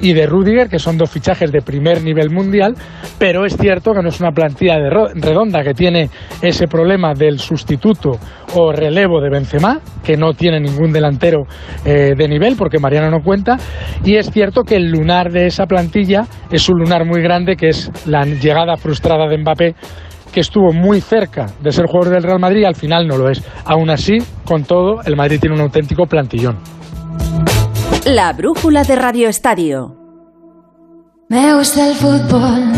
y 0.00 0.12
de 0.12 0.26
Rudiger, 0.26 0.68
que 0.68 0.78
son 0.78 0.96
dos 0.96 1.10
fichajes 1.10 1.50
de 1.52 1.60
primer 1.60 2.02
nivel 2.02 2.30
mundial, 2.30 2.74
pero 3.18 3.44
es 3.44 3.56
cierto 3.56 3.92
que 3.92 4.02
no 4.02 4.08
es 4.08 4.20
una 4.20 4.32
plantilla 4.32 4.76
de 4.76 4.90
redonda 5.14 5.62
que 5.62 5.74
tiene 5.74 6.08
ese 6.40 6.66
problema 6.68 7.14
del 7.14 7.38
sustituto 7.38 8.12
o 8.54 8.72
relevo 8.72 9.20
de 9.20 9.28
Benzema, 9.28 9.80
que 10.02 10.16
no 10.16 10.32
tiene 10.32 10.60
ningún 10.60 10.92
delantero 10.92 11.42
eh, 11.84 12.12
de 12.16 12.28
nivel 12.28 12.56
porque 12.56 12.78
Mariano 12.78 13.10
no 13.10 13.22
cuenta, 13.22 13.56
y 14.04 14.16
es 14.16 14.30
cierto 14.30 14.62
que 14.62 14.76
el 14.76 14.90
lunar 14.90 15.17
de 15.24 15.46
esa 15.46 15.66
plantilla 15.66 16.24
es 16.50 16.68
un 16.68 16.78
lunar 16.78 17.04
muy 17.04 17.20
grande 17.20 17.56
que 17.56 17.68
es 17.68 17.90
la 18.06 18.24
llegada 18.24 18.76
frustrada 18.76 19.26
de 19.28 19.38
Mbappé 19.38 19.74
que 20.32 20.40
estuvo 20.40 20.72
muy 20.72 21.00
cerca 21.00 21.46
de 21.60 21.72
ser 21.72 21.86
jugador 21.86 22.14
del 22.14 22.22
Real 22.22 22.38
Madrid 22.38 22.60
y 22.62 22.64
al 22.64 22.74
final 22.74 23.06
no 23.06 23.16
lo 23.16 23.28
es. 23.28 23.42
Aún 23.64 23.90
así, 23.90 24.18
con 24.44 24.64
todo, 24.64 25.02
el 25.04 25.16
Madrid 25.16 25.40
tiene 25.40 25.56
un 25.56 25.62
auténtico 25.62 26.06
plantillón. 26.06 26.58
La 28.04 28.32
brújula 28.32 28.84
de 28.84 28.96
Radio 28.96 29.28
Estadio. 29.28 29.96
Me 31.28 31.54
gusta 31.54 31.88
el 31.88 31.94
fútbol, 31.94 32.72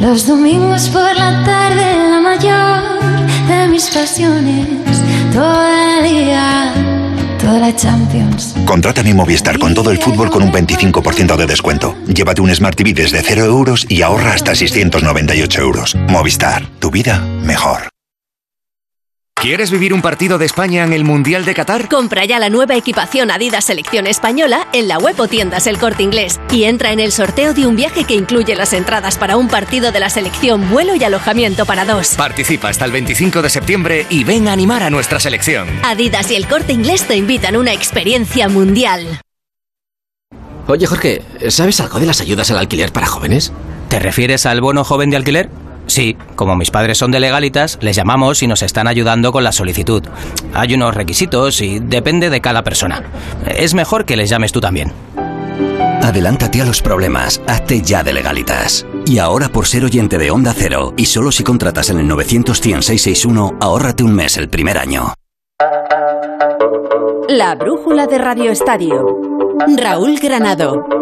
los 0.00 0.26
domingos 0.26 0.88
por 0.88 1.14
la 1.14 1.44
tarde, 1.44 2.10
la 2.10 2.20
mayor 2.20 3.02
de 3.48 3.68
mis 3.68 3.90
pasiones, 3.90 4.66
todo 5.34 5.66
el 5.66 6.04
día, 6.04 6.72
toda 7.42 7.58
la 7.58 7.74
Champions. 7.74 8.54
Contrata 8.64 9.02
mi 9.02 9.12
Movistar 9.12 9.58
con 9.58 9.74
todo 9.74 9.90
el 9.90 9.98
fútbol 9.98 10.30
con 10.30 10.42
un 10.42 10.52
25% 10.52 11.36
de 11.36 11.46
descuento. 11.46 11.94
Llévate 12.06 12.40
un 12.40 12.54
Smart 12.54 12.76
TV 12.76 12.94
desde 12.94 13.20
0 13.22 13.44
euros 13.44 13.84
y 13.88 14.02
ahorra 14.02 14.32
hasta 14.32 14.54
698 14.54 15.60
euros. 15.60 15.94
Movistar, 16.08 16.66
tu 16.78 16.90
vida 16.90 17.18
mejor. 17.42 17.91
¿Quieres 19.42 19.72
vivir 19.72 19.92
un 19.92 20.02
partido 20.02 20.38
de 20.38 20.46
España 20.46 20.84
en 20.84 20.92
el 20.92 21.02
Mundial 21.02 21.44
de 21.44 21.52
Qatar? 21.52 21.88
Compra 21.88 22.24
ya 22.24 22.38
la 22.38 22.48
nueva 22.48 22.76
equipación 22.76 23.28
Adidas 23.28 23.64
Selección 23.64 24.06
Española 24.06 24.68
en 24.72 24.86
la 24.86 24.98
web 24.98 25.18
o 25.18 25.26
tiendas 25.26 25.66
El 25.66 25.78
Corte 25.78 26.04
Inglés 26.04 26.38
y 26.52 26.62
entra 26.62 26.92
en 26.92 27.00
el 27.00 27.10
sorteo 27.10 27.52
de 27.52 27.66
un 27.66 27.74
viaje 27.74 28.04
que 28.04 28.14
incluye 28.14 28.54
las 28.54 28.72
entradas 28.72 29.18
para 29.18 29.36
un 29.36 29.48
partido 29.48 29.90
de 29.90 29.98
la 29.98 30.10
selección, 30.10 30.70
vuelo 30.70 30.94
y 30.94 31.02
alojamiento 31.02 31.66
para 31.66 31.84
dos. 31.84 32.10
Participa 32.10 32.68
hasta 32.68 32.84
el 32.84 32.92
25 32.92 33.42
de 33.42 33.50
septiembre 33.50 34.06
y 34.10 34.22
ven 34.22 34.46
a 34.46 34.52
animar 34.52 34.84
a 34.84 34.90
nuestra 34.90 35.18
selección. 35.18 35.66
Adidas 35.82 36.30
y 36.30 36.36
El 36.36 36.46
Corte 36.46 36.72
Inglés 36.72 37.08
te 37.08 37.16
invitan 37.16 37.56
a 37.56 37.58
una 37.58 37.72
experiencia 37.72 38.48
mundial. 38.48 39.22
Oye 40.68 40.86
Jorge, 40.86 41.22
¿sabes 41.48 41.80
algo 41.80 41.98
de 41.98 42.06
las 42.06 42.20
ayudas 42.20 42.48
al 42.52 42.58
alquiler 42.58 42.92
para 42.92 43.08
jóvenes? 43.08 43.52
¿Te 43.88 43.98
refieres 43.98 44.46
al 44.46 44.60
bono 44.60 44.84
joven 44.84 45.10
de 45.10 45.16
alquiler? 45.16 45.50
Sí, 45.92 46.16
como 46.36 46.56
mis 46.56 46.70
padres 46.70 46.96
son 46.96 47.10
de 47.10 47.20
legalitas, 47.20 47.76
les 47.82 47.94
llamamos 47.94 48.42
y 48.42 48.46
nos 48.46 48.62
están 48.62 48.88
ayudando 48.88 49.30
con 49.30 49.44
la 49.44 49.52
solicitud. 49.52 50.02
Hay 50.54 50.72
unos 50.72 50.94
requisitos 50.94 51.60
y 51.60 51.80
depende 51.80 52.30
de 52.30 52.40
cada 52.40 52.64
persona. 52.64 53.02
Es 53.46 53.74
mejor 53.74 54.06
que 54.06 54.16
les 54.16 54.30
llames 54.30 54.52
tú 54.52 54.60
también. 54.62 54.90
Adelántate 56.02 56.62
a 56.62 56.64
los 56.64 56.80
problemas, 56.80 57.42
hazte 57.46 57.82
ya 57.82 58.02
de 58.02 58.14
legalitas. 58.14 58.86
Y 59.04 59.18
ahora 59.18 59.50
por 59.50 59.66
ser 59.66 59.84
oyente 59.84 60.16
de 60.16 60.30
Onda 60.30 60.54
Cero, 60.56 60.94
y 60.96 61.04
solo 61.04 61.30
si 61.30 61.44
contratas 61.44 61.90
en 61.90 61.98
el 61.98 62.08
900 62.08 62.58
ahórrate 63.60 64.02
un 64.02 64.14
mes 64.14 64.38
el 64.38 64.48
primer 64.48 64.78
año. 64.78 65.12
La 67.28 67.54
brújula 67.54 68.06
de 68.06 68.16
Radio 68.16 68.50
Estadio. 68.50 69.20
Raúl 69.76 70.18
Granado. 70.18 71.01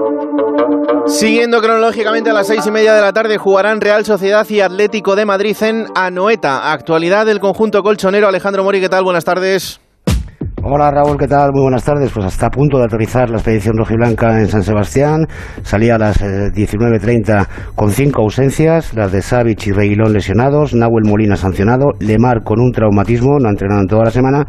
Siguiendo 1.11 1.61
cronológicamente 1.61 2.31
a 2.31 2.33
las 2.33 2.47
seis 2.47 2.65
y 2.67 2.71
media 2.71 2.95
de 2.95 3.01
la 3.01 3.13
tarde 3.13 3.37
jugarán 3.37 3.81
Real 3.81 4.05
Sociedad 4.05 4.49
y 4.49 4.61
Atlético 4.61 5.17
de 5.17 5.25
Madrid 5.25 5.57
en 5.61 5.87
Anoeta. 5.95 6.73
Actualidad 6.73 7.27
del 7.27 7.41
conjunto 7.41 7.83
colchonero. 7.83 8.29
Alejandro 8.29 8.63
Mori, 8.63 8.81
¿qué 8.81 8.89
tal? 8.89 9.05
Buenas 9.05 9.25
tardes. 9.25 9.81
Hola 10.63 10.91
Raúl, 10.91 11.17
¿qué 11.17 11.27
tal? 11.27 11.53
Muy 11.55 11.63
buenas 11.63 11.85
tardes. 11.85 12.13
Pues 12.13 12.27
hasta 12.27 12.49
a 12.49 12.51
punto 12.51 12.77
de 12.77 12.85
aterrizar 12.85 13.31
la 13.31 13.39
expedición 13.39 13.79
rojiblanca 13.79 14.39
en 14.39 14.47
San 14.47 14.63
Sebastián. 14.63 15.27
Salía 15.63 15.95
a 15.95 15.99
las 15.99 16.21
19.30 16.21 17.49
con 17.75 17.91
cinco 17.91 18.21
ausencias, 18.21 18.93
las 18.93 19.11
de 19.11 19.23
Savic 19.23 19.69
y 19.69 19.73
Reguilón 19.73 20.13
lesionados, 20.13 20.75
Nahuel 20.75 21.07
Molina 21.07 21.37
sancionado, 21.37 21.93
Lemar 21.99 22.43
con 22.45 22.61
un 22.61 22.73
traumatismo, 22.73 23.39
no 23.39 23.49
ha 23.49 23.53
entrenado 23.53 23.81
en 23.81 23.87
toda 23.87 24.05
la 24.05 24.11
semana, 24.11 24.45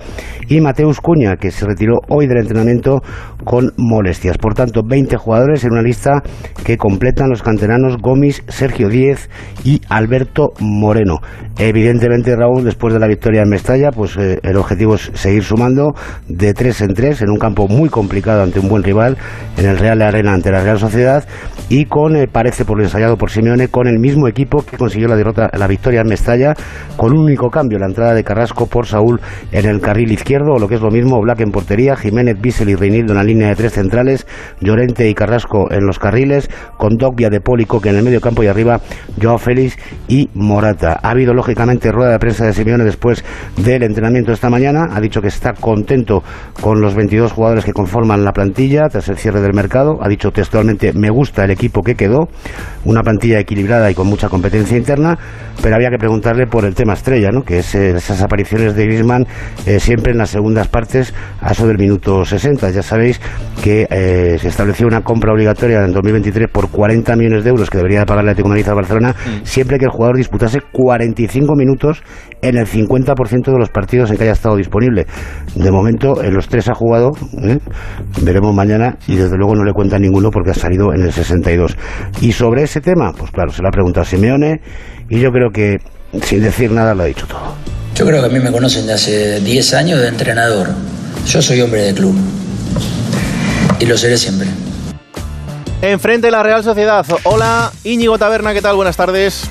y 0.50 0.60
Mateus 0.60 1.00
Cuña, 1.00 1.38
que 1.38 1.50
se 1.50 1.65
retiró 1.65 2.01
hoy 2.10 2.27
del 2.27 2.39
entrenamiento 2.39 3.01
con 3.46 3.72
molestias. 3.77 4.38
Por 4.38 4.53
tanto, 4.53 4.82
20 4.86 5.15
jugadores 5.15 5.63
en 5.63 5.72
una 5.72 5.82
lista 5.82 6.22
que 6.65 6.75
completan 6.75 7.30
los 7.30 7.41
canteranos 7.41 7.96
Gómez, 7.98 8.44
Sergio 8.50 8.89
Díez 8.89 9.30
y 9.63 9.82
Alberto 9.88 10.51
Moreno. 10.60 11.20
Evidentemente, 11.58 12.36
Raúl, 12.36 12.65
después 12.65 12.94
de 12.94 13.00
la 13.00 13.08
victoria 13.08 13.44
en 13.44 13.50
Mestalla, 13.50 13.91
pues 13.91 14.18
eh, 14.18 14.39
el 14.44 14.58
objetivo 14.58 14.96
es 14.96 15.10
seguir 15.13 15.44
sumando 15.44 15.94
de 16.27 16.53
tres 16.53 16.81
en 16.81 16.93
tres 16.93 17.22
en 17.22 17.29
un 17.29 17.38
campo 17.38 17.67
muy 17.67 17.89
complicado 17.89 18.43
ante 18.43 18.60
un 18.60 18.70
buen 18.70 18.84
rival 18.84 19.17
en 19.58 19.65
el 19.65 19.77
Real 19.77 20.01
Arena 20.01 20.34
ante 20.34 20.51
la 20.51 20.62
Real 20.62 20.79
Sociedad 20.79 21.25
y 21.70 21.86
con, 21.86 22.15
eh, 22.15 22.27
parece 22.27 22.65
por 22.65 22.77
lo 22.77 22.84
ensayado 22.84 23.17
por 23.17 23.31
Simeone, 23.31 23.70
con 23.70 23.88
el 23.88 23.98
mismo 23.98 24.27
equipo 24.27 24.62
que 24.63 24.77
consiguió 24.77 25.08
la 25.08 25.15
derrota, 25.15 25.50
la 25.58 25.67
victoria 25.67 26.01
en 26.01 26.08
Mestalla, 26.08 26.53
con 26.98 27.13
un 27.13 27.20
único 27.20 27.50
cambio, 27.50 27.79
la 27.79 27.86
entrada 27.86 28.13
de 28.13 28.24
Carrasco 28.24 28.67
por 28.67 28.88
Saúl 28.88 29.22
en 29.53 29.65
el 29.65 29.79
carril 29.79 30.12
izquierdo, 30.12 30.53
o 30.55 30.60
lo 30.60 30.67
que 30.67 30.75
es 30.75 30.81
lo 30.81 30.91
mismo, 30.91 31.22
Black 31.22 31.41
en 31.41 31.51
portería, 31.51 31.96
Jiménez, 31.96 32.41
Bissell 32.41 32.70
y 32.70 32.75
Reinildo 32.75 33.13
en 33.13 33.17
la 33.17 33.24
línea 33.24 33.48
de 33.48 33.55
tres 33.55 33.74
centrales, 33.74 34.27
Llorente 34.60 35.08
y 35.08 35.13
Carrasco 35.13 35.72
en 35.72 35.86
los 35.86 35.98
carriles, 35.98 36.50
con 36.77 36.98
Dogbia 36.98 37.29
de 37.29 37.39
Pólico 37.39 37.79
que 37.79 37.89
en 37.89 37.98
el 37.98 38.03
medio 38.03 38.20
campo 38.20 38.43
y 38.43 38.48
arriba, 38.48 38.81
Joao 39.22 39.38
Félix 39.38 39.77
y 40.10 40.29
Morata. 40.34 41.00
Ha 41.01 41.12
habido 41.12 41.34
lógicamente 41.34 41.91
rueda 41.91 42.12
de 42.12 42.20
prensa 42.20 42.46
de 42.46 42.53
Simeone 42.53 42.84
después 42.84 43.24
del 43.55 43.84
entrenamiento 43.84 44.34
esta 44.34 44.50
mañana, 44.50 44.89
ha 44.91 45.00
dicho 45.00 45.22
que 45.22 45.29
está 45.29 45.53
contento 45.53 45.90
con 46.62 46.81
los 46.81 46.95
22 46.95 47.31
jugadores 47.31 47.65
que 47.65 47.74
conforman 47.74 48.24
la 48.24 48.31
plantilla 48.31 48.88
tras 48.89 49.10
el 49.10 49.17
cierre 49.17 49.41
del 49.41 49.53
mercado, 49.53 50.00
ha 50.01 50.07
dicho 50.07 50.31
textualmente 50.31 50.93
me 50.93 51.10
gusta 51.10 51.43
el 51.43 51.51
equipo 51.51 51.81
que 51.81 51.95
quedó, 51.95 52.29
una 52.86 53.01
plantilla 53.01 53.39
equilibrada 53.39 53.91
y 53.91 53.93
con 53.93 54.07
mucha 54.07 54.29
competencia 54.29 54.77
interna, 54.77 55.17
pero 55.62 55.75
había 55.75 55.89
que 55.89 55.98
preguntarle 55.98 56.48
por 56.48 56.65
el 56.65 56.75
tema 56.75 56.93
estrella, 56.93 57.29
¿no? 57.31 57.43
que 57.43 57.60
es 57.60 57.75
eh, 57.75 57.91
esas 57.91 58.21
apariciones 58.21 58.75
de 58.75 58.86
Griezmann 58.86 59.27
eh, 59.65 59.79
siempre 59.79 60.13
en 60.13 60.17
las 60.17 60.29
segundas 60.29 60.67
partes 60.67 61.13
a 61.41 61.51
eso 61.51 61.67
del 61.67 61.77
minuto 61.77 62.24
60. 62.24 62.69
Ya 62.71 62.81
sabéis 62.81 63.19
que 63.63 63.88
eh, 63.89 64.38
se 64.39 64.48
estableció 64.48 64.88
una 64.88 65.01
compra 65.01 65.33
obligatoria 65.33 65.83
en 65.83 65.91
2023 65.91 66.50
por 66.50 66.69
40 66.69 67.15
millones 67.15 67.43
de 67.43 67.50
euros 67.50 67.69
que 67.69 67.77
debería 67.77 68.05
pagar 68.05 68.24
el 68.24 68.29
Atlético 68.29 68.71
a 68.71 68.74
Barcelona 68.74 69.15
siempre 69.43 69.77
que 69.77 69.86
el 69.86 69.91
jugador 69.91 70.17
disputase 70.17 70.60
45 70.71 71.55
minutos 71.55 72.03
en 72.41 72.57
el 72.57 72.65
50% 72.65 73.51
de 73.51 73.57
los 73.57 73.69
partidos 73.69 74.12
en 74.12 74.17
que 74.17 74.24
haya 74.24 74.33
estado 74.33 74.55
disponible. 74.55 75.05
De 75.55 75.71
momento, 75.81 76.23
en 76.23 76.33
los 76.33 76.47
tres 76.47 76.69
ha 76.69 76.73
jugado, 76.73 77.11
¿eh? 77.43 77.57
veremos 78.21 78.53
mañana, 78.53 78.97
y 79.07 79.15
desde 79.15 79.38
luego 79.38 79.55
no 79.55 79.63
le 79.63 79.73
cuenta 79.73 79.97
ninguno 79.97 80.29
porque 80.31 80.51
ha 80.51 80.53
salido 80.53 80.93
en 80.93 81.01
el 81.01 81.11
62. 81.11 81.75
Y 82.21 82.31
sobre 82.31 82.63
ese 82.63 82.81
tema, 82.81 83.11
pues 83.17 83.31
claro, 83.31 83.51
se 83.51 83.61
lo 83.61 83.67
ha 83.67 83.71
preguntado 83.71 84.05
Simeone, 84.05 84.61
y 85.09 85.19
yo 85.19 85.31
creo 85.31 85.50
que, 85.51 85.77
sin 86.21 86.41
decir 86.41 86.71
nada, 86.71 86.93
lo 86.93 87.03
ha 87.03 87.05
dicho 87.05 87.25
todo. 87.27 87.55
Yo 87.95 88.05
creo 88.05 88.21
que 88.21 88.27
a 88.27 88.29
mí 88.29 88.39
me 88.39 88.51
conocen 88.51 88.88
de 88.88 88.93
hace 88.93 89.39
10 89.41 89.73
años 89.73 90.00
de 90.00 90.07
entrenador. 90.07 90.69
Yo 91.25 91.41
soy 91.41 91.61
hombre 91.61 91.81
de 91.81 91.93
club. 91.93 92.15
Y 93.79 93.85
lo 93.85 93.97
seré 93.97 94.17
siempre. 94.17 94.47
Enfrente 95.81 96.27
de 96.27 96.31
la 96.31 96.43
Real 96.43 96.63
Sociedad. 96.63 97.05
Hola, 97.23 97.71
Íñigo 97.83 98.17
Taberna, 98.17 98.53
¿qué 98.53 98.61
tal? 98.61 98.75
Buenas 98.75 98.95
tardes. 98.95 99.50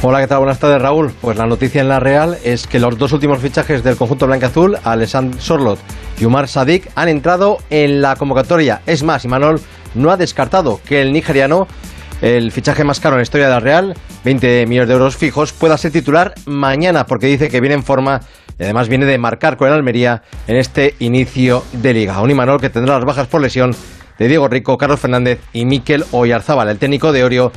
Hola, 0.00 0.20
¿qué 0.20 0.28
tal? 0.28 0.38
Buenas 0.38 0.60
tardes, 0.60 0.80
Raúl. 0.80 1.10
Pues 1.20 1.36
la 1.36 1.46
noticia 1.46 1.80
en 1.80 1.88
la 1.88 1.98
Real 1.98 2.38
es 2.44 2.68
que 2.68 2.78
los 2.78 2.96
dos 2.98 3.10
últimos 3.12 3.40
fichajes 3.40 3.82
del 3.82 3.96
conjunto 3.96 4.28
blanca-azul, 4.28 4.78
Alessandro 4.84 5.40
Sorlot 5.40 5.80
y 6.20 6.24
Umar 6.24 6.46
Sadik, 6.46 6.88
han 6.94 7.08
entrado 7.08 7.58
en 7.68 8.00
la 8.00 8.14
convocatoria. 8.14 8.80
Es 8.86 9.02
más, 9.02 9.24
Imanol 9.24 9.60
no 9.96 10.12
ha 10.12 10.16
descartado 10.16 10.80
que 10.86 11.02
el 11.02 11.12
nigeriano, 11.12 11.66
el 12.22 12.52
fichaje 12.52 12.84
más 12.84 13.00
caro 13.00 13.16
en 13.16 13.18
la 13.18 13.22
historia 13.24 13.48
de 13.48 13.54
la 13.54 13.58
Real, 13.58 13.94
20 14.24 14.66
millones 14.66 14.86
de 14.86 14.94
euros 14.94 15.16
fijos, 15.16 15.52
pueda 15.52 15.76
ser 15.76 15.90
titular 15.90 16.32
mañana, 16.46 17.04
porque 17.04 17.26
dice 17.26 17.48
que 17.48 17.60
viene 17.60 17.74
en 17.74 17.82
forma 17.82 18.20
y 18.56 18.62
además 18.62 18.88
viene 18.88 19.04
de 19.04 19.18
marcar 19.18 19.56
con 19.56 19.66
el 19.66 19.74
Almería 19.74 20.22
en 20.46 20.56
este 20.56 20.94
inicio 21.00 21.64
de 21.72 21.92
liga. 21.94 22.22
Un 22.22 22.30
Imanol 22.30 22.60
que 22.60 22.70
tendrá 22.70 22.94
las 22.94 23.04
bajas 23.04 23.26
por 23.26 23.40
lesión 23.40 23.74
de 24.16 24.28
Diego 24.28 24.46
Rico, 24.46 24.78
Carlos 24.78 25.00
Fernández 25.00 25.40
y 25.52 25.64
Miquel 25.64 26.04
Oyarzábal. 26.12 26.68
El 26.68 26.78
técnico 26.78 27.12
de 27.12 27.24
Orio 27.24 27.52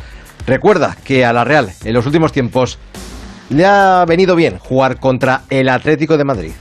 recuerda 0.45 0.97
que 1.03 1.25
a 1.25 1.33
la 1.33 1.43
Real 1.43 1.71
en 1.83 1.93
los 1.93 2.05
últimos 2.05 2.31
tiempos 2.31 2.77
le 3.49 3.65
ha 3.65 4.05
venido 4.07 4.35
bien 4.35 4.57
jugar 4.57 4.99
contra 4.99 5.43
el 5.49 5.69
Atlético 5.69 6.17
de 6.17 6.23
Madrid. 6.23 6.51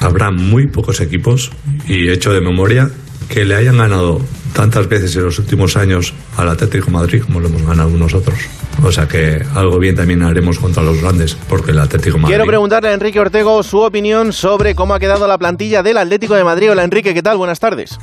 Habrá 0.00 0.30
muy 0.30 0.66
pocos 0.66 1.00
equipos, 1.00 1.52
y 1.86 2.08
hecho 2.08 2.32
de 2.32 2.40
memoria, 2.40 2.90
que 3.28 3.44
le 3.44 3.54
hayan 3.54 3.78
ganado 3.78 4.20
tantas 4.52 4.88
veces 4.88 5.14
en 5.16 5.24
los 5.24 5.38
últimos 5.38 5.76
años 5.76 6.12
al 6.36 6.48
Atlético 6.48 6.86
de 6.86 6.92
Madrid 6.92 7.22
como 7.22 7.40
lo 7.40 7.48
hemos 7.48 7.62
ganado 7.62 7.90
nosotros. 7.90 8.38
O 8.82 8.90
sea 8.90 9.06
que 9.06 9.42
algo 9.54 9.78
bien 9.78 9.94
también 9.94 10.22
haremos 10.22 10.58
contra 10.58 10.82
los 10.82 11.00
grandes, 11.00 11.34
porque 11.48 11.70
el 11.70 11.78
Atlético 11.78 12.16
de 12.16 12.22
Madrid... 12.22 12.34
Quiero 12.34 12.46
preguntarle 12.46 12.88
a 12.88 12.94
Enrique 12.94 13.20
Ortego 13.20 13.62
su 13.62 13.78
opinión 13.78 14.32
sobre 14.32 14.74
cómo 14.74 14.94
ha 14.94 15.00
quedado 15.00 15.26
la 15.26 15.38
plantilla 15.38 15.82
del 15.82 15.98
Atlético 15.98 16.34
de 16.34 16.44
Madrid. 16.44 16.72
Hola 16.72 16.84
Enrique, 16.84 17.14
¿qué 17.14 17.22
tal? 17.22 17.36
Buenas 17.36 17.60
tardes. 17.60 17.98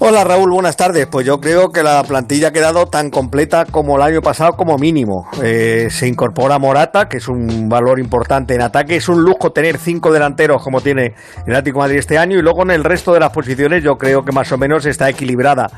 Hola 0.00 0.24
Raúl, 0.24 0.50
buenas 0.52 0.76
tardes. 0.76 1.06
Pues 1.06 1.26
yo 1.26 1.40
creo 1.40 1.70
que 1.70 1.82
la 1.82 2.02
plantilla 2.04 2.48
ha 2.48 2.52
quedado 2.52 2.86
tan 2.86 3.10
completa 3.10 3.64
como 3.64 3.96
el 3.96 4.02
año 4.02 4.20
pasado 4.20 4.52
como 4.52 4.76
mínimo. 4.76 5.28
Eh, 5.42 5.88
se 5.90 6.06
incorpora 6.06 6.58
Morata, 6.58 7.08
que 7.08 7.16
es 7.16 7.28
un 7.28 7.68
valor 7.68 7.98
importante 7.98 8.54
en 8.54 8.62
ataque. 8.62 8.96
Es 8.96 9.08
un 9.08 9.22
lujo 9.22 9.50
tener 9.50 9.78
cinco 9.78 10.12
delanteros 10.12 10.62
como 10.62 10.80
tiene 10.80 11.14
el 11.46 11.54
Atlético 11.54 11.80
Madrid 11.80 11.98
este 11.98 12.18
año 12.18 12.38
y 12.38 12.42
luego 12.42 12.62
en 12.62 12.70
el 12.70 12.84
resto 12.84 13.12
de 13.12 13.20
las 13.20 13.30
posiciones 13.30 13.82
yo 13.82 13.96
creo 13.96 14.22
que 14.22 14.32
más 14.32 14.50
o 14.52 14.58
menos 14.58 14.86
está 14.86 15.08
equilibrada. 15.08 15.68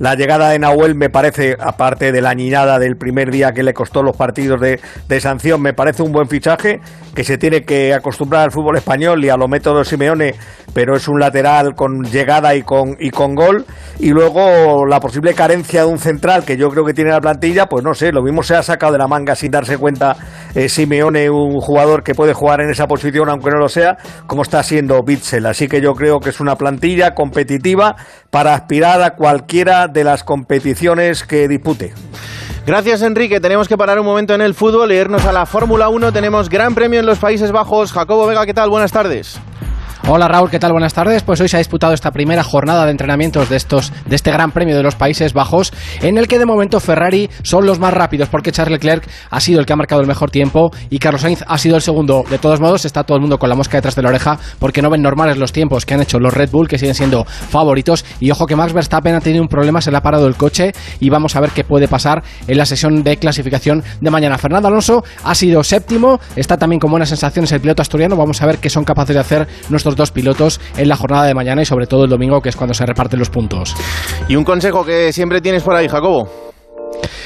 La 0.00 0.14
llegada 0.14 0.48
de 0.48 0.58
Nahuel 0.58 0.94
me 0.94 1.10
parece, 1.10 1.58
aparte 1.60 2.10
de 2.10 2.22
la 2.22 2.34
niñada 2.34 2.78
del 2.78 2.96
primer 2.96 3.30
día 3.30 3.52
que 3.52 3.62
le 3.62 3.74
costó 3.74 4.02
los 4.02 4.16
partidos 4.16 4.58
de, 4.58 5.20
sanción, 5.20 5.60
me 5.60 5.74
parece 5.74 6.02
un 6.02 6.10
buen 6.10 6.26
fichaje 6.26 6.80
que 7.14 7.22
se 7.22 7.36
tiene 7.36 7.64
que 7.64 7.92
acostumbrar 7.92 8.44
al 8.44 8.50
fútbol 8.50 8.78
español 8.78 9.22
y 9.22 9.28
a 9.28 9.36
los 9.36 9.50
métodos 9.50 9.88
Simeone, 9.88 10.36
pero 10.72 10.96
es 10.96 11.06
un 11.06 11.20
lateral 11.20 11.74
con 11.74 12.02
llegada 12.04 12.54
y 12.54 12.62
con, 12.62 12.96
y 12.98 13.10
con 13.10 13.34
gol. 13.34 13.66
Y 13.98 14.08
luego 14.08 14.86
la 14.86 15.00
posible 15.00 15.34
carencia 15.34 15.82
de 15.82 15.88
un 15.88 15.98
central 15.98 16.46
que 16.46 16.56
yo 16.56 16.70
creo 16.70 16.86
que 16.86 16.94
tiene 16.94 17.10
la 17.10 17.20
plantilla, 17.20 17.66
pues 17.66 17.84
no 17.84 17.92
sé, 17.92 18.10
lo 18.10 18.22
mismo 18.22 18.42
se 18.42 18.56
ha 18.56 18.62
sacado 18.62 18.92
de 18.92 18.98
la 18.98 19.06
manga 19.06 19.34
sin 19.34 19.50
darse 19.50 19.76
cuenta 19.76 20.16
eh, 20.54 20.70
Simeone 20.70 21.28
un 21.28 21.60
jugador 21.60 22.02
que 22.02 22.14
puede 22.14 22.32
jugar 22.32 22.62
en 22.62 22.70
esa 22.70 22.86
posición 22.86 23.28
aunque 23.28 23.50
no 23.50 23.58
lo 23.58 23.68
sea, 23.68 23.98
como 24.26 24.40
está 24.40 24.62
siendo 24.62 25.02
Bitzel. 25.02 25.44
Así 25.44 25.68
que 25.68 25.82
yo 25.82 25.92
creo 25.92 26.20
que 26.20 26.30
es 26.30 26.40
una 26.40 26.56
plantilla 26.56 27.14
competitiva 27.14 27.96
para 28.30 28.54
aspirar 28.54 29.02
a 29.02 29.14
cualquiera 29.14 29.88
de 29.88 30.04
las 30.04 30.24
competiciones 30.24 31.24
que 31.24 31.48
dispute. 31.48 31.92
Gracias 32.66 33.02
Enrique, 33.02 33.40
tenemos 33.40 33.68
que 33.68 33.76
parar 33.76 33.98
un 33.98 34.06
momento 34.06 34.34
en 34.34 34.40
el 34.40 34.54
fútbol 34.54 34.92
y 34.92 34.96
irnos 34.96 35.24
a 35.24 35.32
la 35.32 35.46
Fórmula 35.46 35.88
1. 35.88 36.12
Tenemos 36.12 36.48
gran 36.48 36.74
premio 36.74 37.00
en 37.00 37.06
los 37.06 37.18
Países 37.18 37.52
Bajos. 37.52 37.92
Jacobo 37.92 38.26
Vega, 38.26 38.46
¿qué 38.46 38.54
tal? 38.54 38.70
Buenas 38.70 38.92
tardes. 38.92 39.40
Hola 40.08 40.26
Raúl, 40.28 40.50
¿qué 40.50 40.58
tal? 40.58 40.72
Buenas 40.72 40.94
tardes. 40.94 41.22
Pues 41.22 41.40
hoy 41.40 41.48
se 41.48 41.56
ha 41.56 41.58
disputado 41.58 41.92
esta 41.92 42.10
primera 42.10 42.42
jornada 42.42 42.84
de 42.84 42.90
entrenamientos 42.90 43.48
de 43.50 43.56
estos 43.56 43.92
de 44.06 44.16
este 44.16 44.32
Gran 44.32 44.50
Premio 44.50 44.74
de 44.74 44.82
los 44.82 44.96
Países 44.96 45.34
Bajos, 45.34 45.72
en 46.00 46.16
el 46.16 46.26
que 46.26 46.38
de 46.38 46.46
momento 46.46 46.80
Ferrari 46.80 47.28
son 47.42 47.66
los 47.66 47.78
más 47.78 47.92
rápidos 47.92 48.28
porque 48.28 48.50
Charles 48.50 48.72
Leclerc 48.72 49.06
ha 49.28 49.40
sido 49.40 49.60
el 49.60 49.66
que 49.66 49.74
ha 49.74 49.76
marcado 49.76 50.00
el 50.00 50.08
mejor 50.08 50.30
tiempo 50.30 50.72
y 50.88 50.98
Carlos 50.98 51.20
Sainz 51.20 51.44
ha 51.46 51.58
sido 51.58 51.76
el 51.76 51.82
segundo. 51.82 52.24
De 52.28 52.38
todos 52.38 52.60
modos, 52.60 52.86
está 52.86 53.04
todo 53.04 53.16
el 53.16 53.20
mundo 53.20 53.38
con 53.38 53.50
la 53.50 53.54
mosca 53.54 53.76
detrás 53.76 53.94
de 53.94 54.02
la 54.02 54.08
oreja 54.08 54.38
porque 54.58 54.80
no 54.82 54.90
ven 54.90 55.02
normales 55.02 55.36
los 55.36 55.52
tiempos 55.52 55.84
que 55.84 55.94
han 55.94 56.00
hecho 56.00 56.18
los 56.18 56.32
Red 56.32 56.50
Bull, 56.50 56.66
que 56.66 56.78
siguen 56.78 56.94
siendo 56.94 57.24
favoritos. 57.24 58.04
Y 58.20 58.30
ojo 58.30 58.46
que 58.46 58.56
Max 58.56 58.72
Verstappen 58.72 59.14
ha 59.14 59.20
tenido 59.20 59.42
un 59.42 59.48
problema, 59.48 59.80
se 59.82 59.90
le 59.90 59.98
ha 59.98 60.02
parado 60.02 60.26
el 60.26 60.34
coche 60.34 60.72
y 60.98 61.10
vamos 61.10 61.36
a 61.36 61.40
ver 61.40 61.50
qué 61.50 61.62
puede 61.62 61.88
pasar 61.88 62.24
en 62.48 62.56
la 62.56 62.64
sesión 62.64 63.04
de 63.04 63.18
clasificación 63.18 63.84
de 64.00 64.10
mañana. 64.10 64.38
Fernando 64.38 64.68
Alonso 64.68 65.04
ha 65.22 65.34
sido 65.34 65.62
séptimo, 65.62 66.18
está 66.36 66.56
también 66.56 66.80
con 66.80 66.90
buenas 66.90 67.10
sensaciones 67.10 67.52
el 67.52 67.60
piloto 67.60 67.82
asturiano. 67.82 68.16
Vamos 68.16 68.40
a 68.40 68.46
ver 68.46 68.58
qué 68.58 68.70
son 68.70 68.84
capaces 68.84 69.14
de 69.14 69.20
hacer 69.20 69.46
nuestros 69.68 69.89
dos 69.96 70.10
pilotos 70.10 70.60
en 70.76 70.88
la 70.88 70.96
jornada 70.96 71.26
de 71.26 71.34
mañana 71.34 71.62
y 71.62 71.64
sobre 71.64 71.86
todo 71.86 72.04
el 72.04 72.10
domingo, 72.10 72.40
que 72.40 72.48
es 72.48 72.56
cuando 72.56 72.74
se 72.74 72.86
reparten 72.86 73.18
los 73.18 73.30
puntos. 73.30 73.74
Y 74.28 74.36
un 74.36 74.44
consejo 74.44 74.84
que 74.84 75.12
siempre 75.12 75.40
tienes 75.40 75.62
por 75.62 75.74
ahí, 75.74 75.88
Jacobo. 75.88 76.49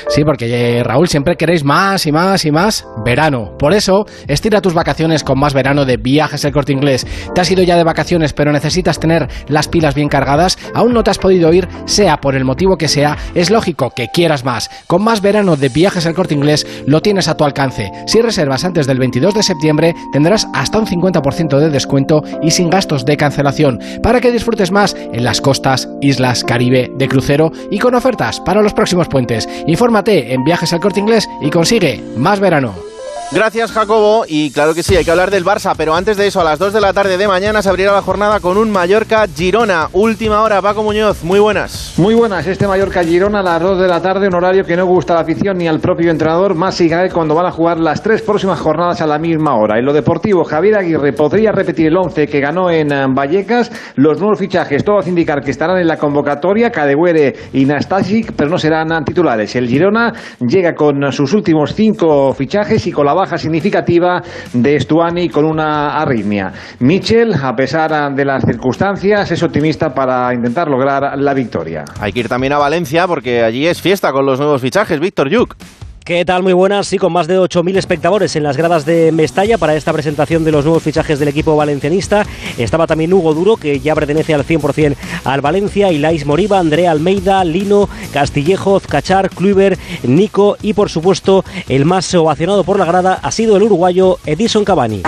Sí, 0.09 0.25
porque 0.25 0.79
eh, 0.79 0.85
Raúl, 0.85 1.09
siempre 1.09 1.37
queréis 1.37 1.65
más 1.65 2.07
y 2.07 2.13
más 2.13 2.45
y 2.45 2.53
más 2.53 2.87
verano. 3.05 3.57
Por 3.59 3.73
eso, 3.73 4.07
estira 4.29 4.61
tus 4.61 4.75
vacaciones 4.75 5.25
con 5.25 5.39
más 5.39 5.55
verano 5.55 5.85
de 5.85 5.97
Viajes 5.97 6.45
El 6.45 6.53
Corte 6.53 6.73
Inglés. 6.73 7.07
Te 7.35 7.41
has 7.41 7.51
ido 7.51 7.63
ya 7.63 7.77
de 7.77 7.85
vacaciones, 7.85 8.33
pero 8.33 8.53
necesitas 8.53 9.01
tener 9.01 9.29
las 9.49 9.69
pilas 9.69 9.95
bien 9.95 10.09
cargadas. 10.09 10.59
Aún 10.75 10.93
no 10.93 11.03
te 11.03 11.11
has 11.11 11.19
podido 11.19 11.53
ir, 11.53 11.69
sea 11.87 12.19
por 12.21 12.35
el 12.35 12.45
motivo 12.45 12.77
que 12.77 12.89
sea. 12.89 13.17
Es 13.35 13.51
lógico 13.51 13.91
que 13.91 14.09
quieras 14.09 14.45
más. 14.45 14.71
Con 14.87 15.03
más 15.03 15.21
verano 15.21 15.57
de 15.57 15.69
Viajes 15.69 16.07
El 16.07 16.15
Corte 16.15 16.35
Inglés 16.35 16.67
lo 16.87 17.01
tienes 17.01 17.29
a 17.29 17.37
tu 17.37 17.45
alcance. 17.45 17.91
Si 18.07 18.21
reservas 18.21 18.65
antes 18.65 18.87
del 18.87 18.99
22 18.99 19.35
de 19.35 19.43
septiembre, 19.43 19.95
tendrás 20.13 20.47
hasta 20.53 20.79
un 20.79 20.87
50% 20.87 21.59
de 21.59 21.71
descuento 21.71 22.23
y 22.43 22.51
sin 22.51 22.71
gastos 22.71 23.05
de 23.05 23.17
cancelación. 23.17 23.81
Para 24.03 24.21
que 24.21 24.33
disfrutes 24.33 24.71
más 24.71 24.95
en 24.95 25.25
las 25.25 25.41
costas, 25.41 25.89
islas, 26.01 26.45
Caribe, 26.45 26.91
de 26.95 27.09
crucero 27.09 27.51
y 27.71 27.79
con 27.79 27.95
ofertas 27.95 28.41
para 28.41 28.63
los 28.63 28.75
próximos 28.75 29.09
puentes. 29.09 29.49
Infórmate 29.67 30.33
en 30.33 30.45
Viajes 30.45 30.73
al 30.73 30.81
Corte 30.81 31.01
Inglés 31.01 31.29
y 31.41 31.51
consigue 31.51 32.03
más 32.17 32.41
verano. 32.41 32.84
Gracias 33.33 33.73
Jacobo 33.73 34.25
y 34.29 34.51
claro 34.53 34.75
que 34.75 34.83
sí, 34.83 34.95
hay 34.95 35.05
que 35.05 35.11
hablar 35.11 35.31
del 35.31 35.45
Barça, 35.45 35.75
pero 35.77 35.95
antes 35.95 36.17
de 36.17 36.27
eso 36.27 36.41
a 36.41 36.45
las 36.45 36.59
2 36.59 36.73
de 36.73 36.81
la 36.81 36.93
tarde 36.93 37.17
de 37.17 37.27
mañana 37.27 37.63
se 37.63 37.69
abrirá 37.69 37.93
la 37.93 38.03
jornada 38.03 38.39
con 38.39 38.57
un 38.59 38.71
Mallorca-Girona. 38.71 39.89
Última 39.93 40.43
hora, 40.43 40.63
Paco 40.63 40.83
Muñoz, 40.83 41.25
muy 41.25 41.41
buenas. 41.41 41.95
Muy 41.97 42.15
buenas, 42.15 42.47
este 42.47 42.69
Mallorca-Girona 42.69 43.41
a 43.41 43.43
las 43.43 43.63
2 43.63 43.81
de 43.81 43.89
la 43.89 44.01
tarde, 44.01 44.29
un 44.29 44.35
horario 44.35 44.65
que 44.65 44.77
no 44.77 44.87
gusta 44.87 45.15
a 45.15 45.17
la 45.17 45.23
afición 45.23 45.57
ni 45.59 45.67
al 45.67 45.81
propio 45.81 46.11
entrenador, 46.11 46.55
más 46.55 46.77
si 46.77 46.89
cae 46.89 47.11
cuando 47.11 47.35
van 47.35 47.47
a 47.47 47.51
jugar 47.51 47.81
las 47.81 48.03
tres 48.03 48.23
próximas 48.23 48.61
jornadas 48.61 49.01
a 49.01 49.07
la 49.07 49.19
misma 49.19 49.57
hora. 49.57 49.79
En 49.79 49.87
lo 49.87 49.93
deportivo, 49.93 50.45
Javier 50.45 50.77
Aguirre 50.77 51.13
podría 51.13 51.51
repetir 51.51 51.87
el 51.87 51.97
11 51.97 52.27
que 52.27 52.41
ganó 52.41 52.71
en 52.71 52.93
eh, 52.93 53.07
Vallecas, 53.09 53.73
los 53.97 54.21
nuevos 54.21 54.39
fichajes, 54.39 54.85
todo 54.85 54.99
hace 54.99 55.09
indicar 55.09 55.41
que 55.41 55.51
estarán 55.51 55.79
en 55.79 55.89
la 55.89 55.97
convocatoria, 55.97 56.71
Cadehuere 56.71 57.35
y 57.53 57.65
Nastasic, 57.65 58.33
pero 58.37 58.51
no 58.51 58.59
serán 58.59 59.05
titulares. 59.05 59.57
El 59.57 59.67
Girona 59.67 60.13
llega 60.41 60.75
con 60.75 61.11
sus 61.11 61.33
últimos 61.33 61.75
cinco 61.75 62.33
fichajes 62.35 62.87
y 62.87 62.93
con 62.93 63.07
la 63.07 63.14
baja 63.15 63.39
significativa 63.39 64.23
de 64.53 64.79
Stuani 64.79 65.29
con 65.29 65.45
una 65.45 66.01
arritmia. 66.01 66.53
Michel, 66.81 67.35
a 67.35 67.55
pesar 67.57 68.15
de 68.15 68.25
las 68.25 68.45
circunstancias, 68.45 69.31
es 69.31 69.43
optimista 69.43 69.95
para 69.95 70.33
intentar 70.35 70.69
lograr 70.69 71.19
la 71.19 71.35
victoria. 71.35 71.85
Hay 72.01 72.13
que 72.13 72.21
ir 72.21 72.29
también 72.29 72.53
a 72.53 72.59
Valencia 72.59 73.07
porque 73.07 73.43
allí 73.43 73.67
es 73.67 73.81
fiesta 73.81 74.13
con 74.13 74.27
los 74.27 74.39
nuevos 74.39 74.61
fichajes. 74.61 75.01
Víctor 75.01 75.29
Yuk. 75.31 75.57
¿Qué 76.05 76.23
tal? 76.27 76.43
Muy 76.43 76.53
buenas. 76.53 76.87
Sí, 76.87 76.99
con 76.99 77.15
más 77.15 77.27
de 77.27 77.39
8.000 77.39 77.79
espectadores 77.79 78.37
en 78.37 78.43
las 78.43 78.59
gradas 78.59 78.85
de 78.85 79.11
Mestalla 79.11 79.57
para 79.57 79.75
esta 79.75 79.91
presentación 79.91 80.45
de 80.45 80.53
los 80.53 80.67
nuevos 80.67 80.83
fichajes 80.83 81.19
del 81.19 81.29
equipo 81.29 81.57
valencianista. 81.57 82.27
Estaba 82.59 82.87
también 82.87 83.11
Hugo 83.15 83.33
Duro, 83.33 83.57
que 83.57 83.81
ya 83.81 83.95
pertenece 83.95 84.35
al 84.35 84.45
100% 84.45 84.97
al 85.25 85.41
Valencia, 85.41 85.91
Ilais 85.91 86.27
Moriba, 86.27 86.59
Andrea 86.59 86.91
Almeida, 86.91 87.43
Lino, 87.43 87.89
Castillejo, 88.13 88.81
Cachar, 88.81 89.31
Kluiver, 89.31 89.79
Nico 90.03 90.59
y, 90.61 90.75
por 90.75 90.91
supuesto, 90.91 91.43
el 91.71 91.87
más 91.87 92.13
ovacionado 92.13 92.65
por 92.65 92.79
la 92.79 92.85
grada 92.85 93.19
ha 93.23 93.31
sido 93.31 93.57
el 93.57 93.63
uruguayo 93.63 94.19
Edison 94.27 94.63
Cavani. 94.63 95.05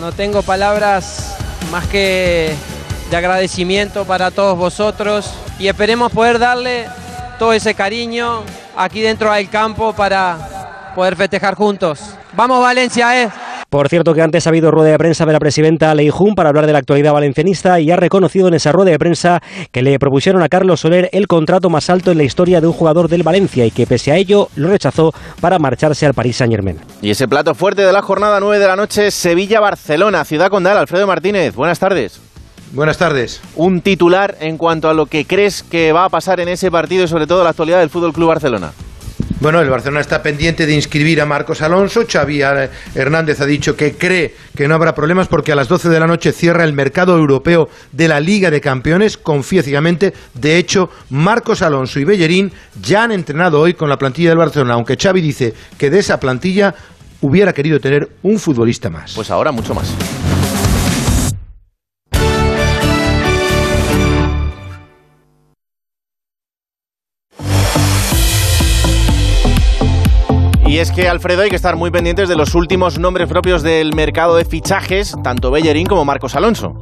No 0.00 0.10
tengo 0.10 0.42
palabras 0.42 1.36
más 1.70 1.86
que 1.86 2.56
de 3.10 3.16
agradecimiento 3.16 4.04
para 4.04 4.30
todos 4.30 4.56
vosotros 4.56 5.32
y 5.58 5.68
esperemos 5.68 6.12
poder 6.12 6.38
darle 6.38 6.86
todo 7.38 7.52
ese 7.52 7.74
cariño 7.74 8.42
aquí 8.76 9.00
dentro 9.00 9.32
del 9.32 9.48
campo 9.48 9.92
para 9.92 10.92
poder 10.94 11.16
festejar 11.16 11.54
juntos. 11.54 12.00
Vamos 12.34 12.60
Valencia, 12.60 13.22
eh. 13.22 13.30
Por 13.68 13.88
cierto 13.88 14.14
que 14.14 14.22
antes 14.22 14.46
ha 14.46 14.50
habido 14.50 14.70
rueda 14.70 14.92
de 14.92 14.98
prensa 14.98 15.26
de 15.26 15.32
la 15.32 15.40
presidenta 15.40 15.92
Leijun 15.96 16.36
para 16.36 16.50
hablar 16.50 16.66
de 16.66 16.72
la 16.72 16.78
actualidad 16.78 17.12
valencianista 17.12 17.80
y 17.80 17.90
ha 17.90 17.96
reconocido 17.96 18.46
en 18.46 18.54
esa 18.54 18.70
rueda 18.70 18.92
de 18.92 19.00
prensa 19.00 19.42
que 19.72 19.82
le 19.82 19.98
propusieron 19.98 20.42
a 20.42 20.48
Carlos 20.48 20.80
Soler 20.80 21.08
el 21.12 21.26
contrato 21.26 21.70
más 21.70 21.90
alto 21.90 22.12
en 22.12 22.18
la 22.18 22.24
historia 22.24 22.60
de 22.60 22.68
un 22.68 22.72
jugador 22.72 23.08
del 23.08 23.24
Valencia 23.24 23.66
y 23.66 23.72
que 23.72 23.84
pese 23.84 24.12
a 24.12 24.16
ello 24.16 24.48
lo 24.54 24.68
rechazó 24.68 25.12
para 25.40 25.58
marcharse 25.58 26.06
al 26.06 26.14
Paris 26.14 26.36
Saint 26.36 26.52
Germain. 26.52 26.78
Y 27.02 27.10
ese 27.10 27.26
plato 27.26 27.54
fuerte 27.56 27.82
de 27.82 27.92
la 27.92 28.02
jornada 28.02 28.38
9 28.38 28.60
de 28.60 28.66
la 28.68 28.76
noche, 28.76 29.10
Sevilla-Barcelona, 29.10 30.24
Ciudad 30.24 30.50
Condal, 30.50 30.78
Alfredo 30.78 31.08
Martínez, 31.08 31.56
buenas 31.56 31.80
tardes. 31.80 32.20
Buenas 32.74 32.98
tardes. 32.98 33.40
Un 33.54 33.82
titular 33.82 34.36
en 34.40 34.58
cuanto 34.58 34.88
a 34.88 34.94
lo 34.94 35.06
que 35.06 35.26
crees 35.26 35.62
que 35.62 35.92
va 35.92 36.06
a 36.06 36.08
pasar 36.08 36.40
en 36.40 36.48
ese 36.48 36.72
partido 36.72 37.04
y 37.04 37.08
sobre 37.08 37.28
todo 37.28 37.44
la 37.44 37.50
actualidad 37.50 37.78
del 37.78 37.88
Fútbol 37.88 38.12
Club 38.12 38.28
Barcelona. 38.28 38.72
Bueno, 39.38 39.60
el 39.60 39.70
Barcelona 39.70 40.00
está 40.00 40.22
pendiente 40.22 40.66
de 40.66 40.74
inscribir 40.74 41.20
a 41.20 41.26
Marcos 41.26 41.62
Alonso. 41.62 42.02
Xavi 42.10 42.40
Hernández 42.94 43.40
ha 43.40 43.46
dicho 43.46 43.76
que 43.76 43.92
cree 43.96 44.34
que 44.56 44.66
no 44.66 44.74
habrá 44.74 44.92
problemas 44.92 45.28
porque 45.28 45.52
a 45.52 45.54
las 45.54 45.68
12 45.68 45.88
de 45.88 46.00
la 46.00 46.08
noche 46.08 46.32
cierra 46.32 46.64
el 46.64 46.72
mercado 46.72 47.16
europeo 47.16 47.68
de 47.92 48.08
la 48.08 48.18
Liga 48.18 48.50
de 48.50 48.60
Campeones. 48.60 49.18
Confía 49.18 49.62
ciegamente. 49.62 50.12
De 50.34 50.56
hecho, 50.56 50.88
Marcos 51.10 51.62
Alonso 51.62 52.00
y 52.00 52.04
Bellerín 52.04 52.50
ya 52.82 53.04
han 53.04 53.12
entrenado 53.12 53.60
hoy 53.60 53.74
con 53.74 53.88
la 53.88 53.98
plantilla 53.98 54.30
del 54.30 54.38
Barcelona, 54.38 54.74
aunque 54.74 54.96
Xavi 54.96 55.20
dice 55.20 55.54
que 55.78 55.90
de 55.90 56.00
esa 56.00 56.18
plantilla 56.18 56.74
hubiera 57.20 57.52
querido 57.52 57.78
tener 57.78 58.08
un 58.22 58.38
futbolista 58.40 58.90
más. 58.90 59.12
Pues 59.14 59.30
ahora 59.30 59.52
mucho 59.52 59.74
más. 59.74 59.94
Es 70.84 70.92
que, 70.92 71.08
Alfredo, 71.08 71.40
hay 71.40 71.48
que 71.48 71.56
estar 71.56 71.76
muy 71.76 71.90
pendientes 71.90 72.28
de 72.28 72.36
los 72.36 72.54
últimos 72.54 72.98
nombres 72.98 73.26
propios 73.26 73.62
del 73.62 73.94
mercado 73.94 74.36
de 74.36 74.44
fichajes, 74.44 75.16
tanto 75.24 75.50
Bellerín 75.50 75.86
como 75.86 76.04
Marcos 76.04 76.36
Alonso. 76.36 76.78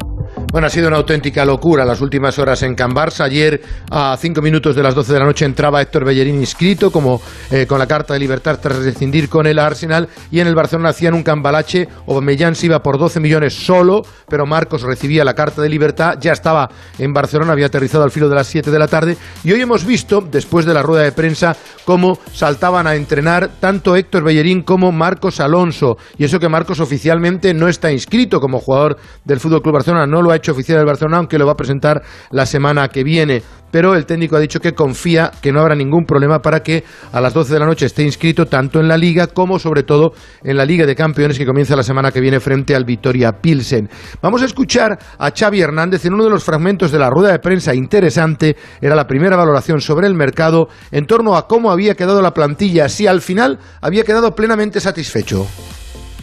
Bueno, 0.53 0.67
ha 0.67 0.71
sido 0.71 0.89
una 0.89 0.99
auténtica 0.99 1.47
locura 1.47 1.83
las 1.83 2.03
últimas 2.03 2.39
horas 2.39 2.63
en 2.63 2.75
Can 2.75 2.91
Barça. 2.91 3.25
Ayer, 3.25 3.63
a 3.91 4.15
cinco 4.21 4.43
minutos 4.43 4.77
de 4.77 4.83
las 4.83 4.95
12 4.95 5.15
de 5.15 5.19
la 5.19 5.25
noche, 5.25 5.47
entraba 5.47 5.81
Héctor 5.81 6.05
Bellerín 6.05 6.35
inscrito 6.35 6.91
como 6.91 7.23
eh, 7.51 7.65
con 7.67 7.79
la 7.79 7.87
carta 7.87 8.13
de 8.13 8.21
libertad 8.21 8.59
tras 8.61 8.85
rescindir 8.85 9.31
con 9.31 9.47
el 9.47 9.59
Arsenal. 9.59 10.11
Y 10.31 10.41
en 10.41 10.47
el 10.47 10.55
Barcelona 10.55 10.91
hacían 10.91 11.15
un 11.15 11.23
cambalache. 11.23 11.89
Mellán 12.21 12.55
se 12.55 12.67
iba 12.67 12.83
por 12.83 12.99
12 12.99 13.19
millones 13.19 13.55
solo, 13.55 14.03
pero 14.29 14.45
Marcos 14.45 14.83
recibía 14.83 15.25
la 15.25 15.33
carta 15.33 15.63
de 15.63 15.71
libertad. 15.71 16.19
Ya 16.21 16.33
estaba 16.33 16.69
en 16.99 17.15
Barcelona, 17.15 17.53
había 17.53 17.67
aterrizado 17.67 18.05
al 18.05 18.11
filo 18.11 18.29
de 18.29 18.35
las 18.35 18.47
7 18.49 18.71
de 18.71 18.79
la 18.79 18.89
tarde. 18.89 19.17
Y 19.45 19.53
hoy 19.53 19.63
hemos 19.63 19.87
visto, 19.87 20.21
después 20.21 20.67
de 20.67 20.75
la 20.75 20.83
rueda 20.83 21.05
de 21.05 21.13
prensa, 21.13 21.57
cómo 21.87 22.19
saltaban 22.31 22.87
a 22.87 22.95
entrenar 22.95 23.53
tanto 23.59 23.97
Héctor 23.97 24.23
Bellerín 24.23 24.65
como 24.65 24.93
Marcos 24.93 25.41
Alonso. 25.41 25.97
Y 26.19 26.25
eso 26.25 26.39
que 26.39 26.51
Marcos 26.51 26.79
oficialmente 26.79 27.55
no 27.55 27.69
está 27.69 27.91
inscrito 27.91 28.39
como 28.39 28.61
jugador 28.61 28.99
del 29.25 29.41
Fútbol 29.41 29.63
Club 29.63 29.77
Barcelona, 29.77 30.07
no 30.07 30.21
lo 30.21 30.31
ha 30.31 30.37
hecho 30.37 30.42
oficial 30.51 30.79
del 30.79 30.87
Barcelona, 30.87 31.19
aunque 31.19 31.39
lo 31.39 31.47
va 31.47 31.53
a 31.53 31.57
presentar 31.57 32.03
la 32.31 32.47
semana 32.47 32.89
que 32.89 33.05
viene. 33.05 33.43
Pero 33.71 33.95
el 33.95 34.05
técnico 34.05 34.37
ha 34.37 34.41
dicho 34.41 34.61
que 34.61 34.75
confía 34.75 35.33
que 35.41 35.51
no 35.51 35.61
habrá 35.61 35.75
ningún 35.75 36.05
problema 36.05 36.41
para 36.41 36.61
que 36.61 36.85
a 37.11 37.21
las 37.23 37.33
12 37.33 37.55
de 37.55 37.59
la 37.59 37.65
noche 37.65 37.87
esté 37.87 38.03
inscrito 38.03 38.45
tanto 38.45 38.79
en 38.79 38.87
la 38.87 38.99
Liga 38.99 39.29
como 39.29 39.59
sobre 39.59 39.83
todo 39.83 40.13
en 40.45 40.59
la 40.59 40.67
Liga 40.67 40.85
de 40.85 40.95
Campeones 40.95 41.39
que 41.39 41.47
comienza 41.47 41.75
la 41.75 41.83
semana 41.83 42.13
que 42.13 42.21
viene 42.21 42.39
frente 42.39 42.75
al 42.75 42.85
Vitoria 42.85 43.33
Pilsen. 43.33 43.89
Vamos 44.21 44.43
a 44.43 44.45
escuchar 44.45 44.99
a 45.19 45.31
Xavi 45.31 45.63
Hernández 45.63 46.05
en 46.05 46.13
uno 46.13 46.25
de 46.25 46.31
los 46.31 46.45
fragmentos 46.45 46.93
de 46.93 46.99
la 46.99 47.09
rueda 47.09 47.33
de 47.33 47.39
prensa 47.39 47.75
interesante. 47.75 48.57
Era 48.79 48.95
la 48.95 49.07
primera 49.07 49.37
valoración 49.37 49.81
sobre 49.81 50.07
el 50.07 50.15
mercado 50.15 50.69
en 50.91 51.07
torno 51.07 51.35
a 51.35 51.47
cómo 51.49 51.71
había 51.71 51.95
quedado 51.95 52.21
la 52.21 52.35
plantilla, 52.35 52.91
si 52.91 53.07
al 53.07 53.23
final 53.23 53.59
había 53.81 54.05
quedado 54.05 54.35
plenamente 54.35 54.81
satisfecho. 54.81 55.47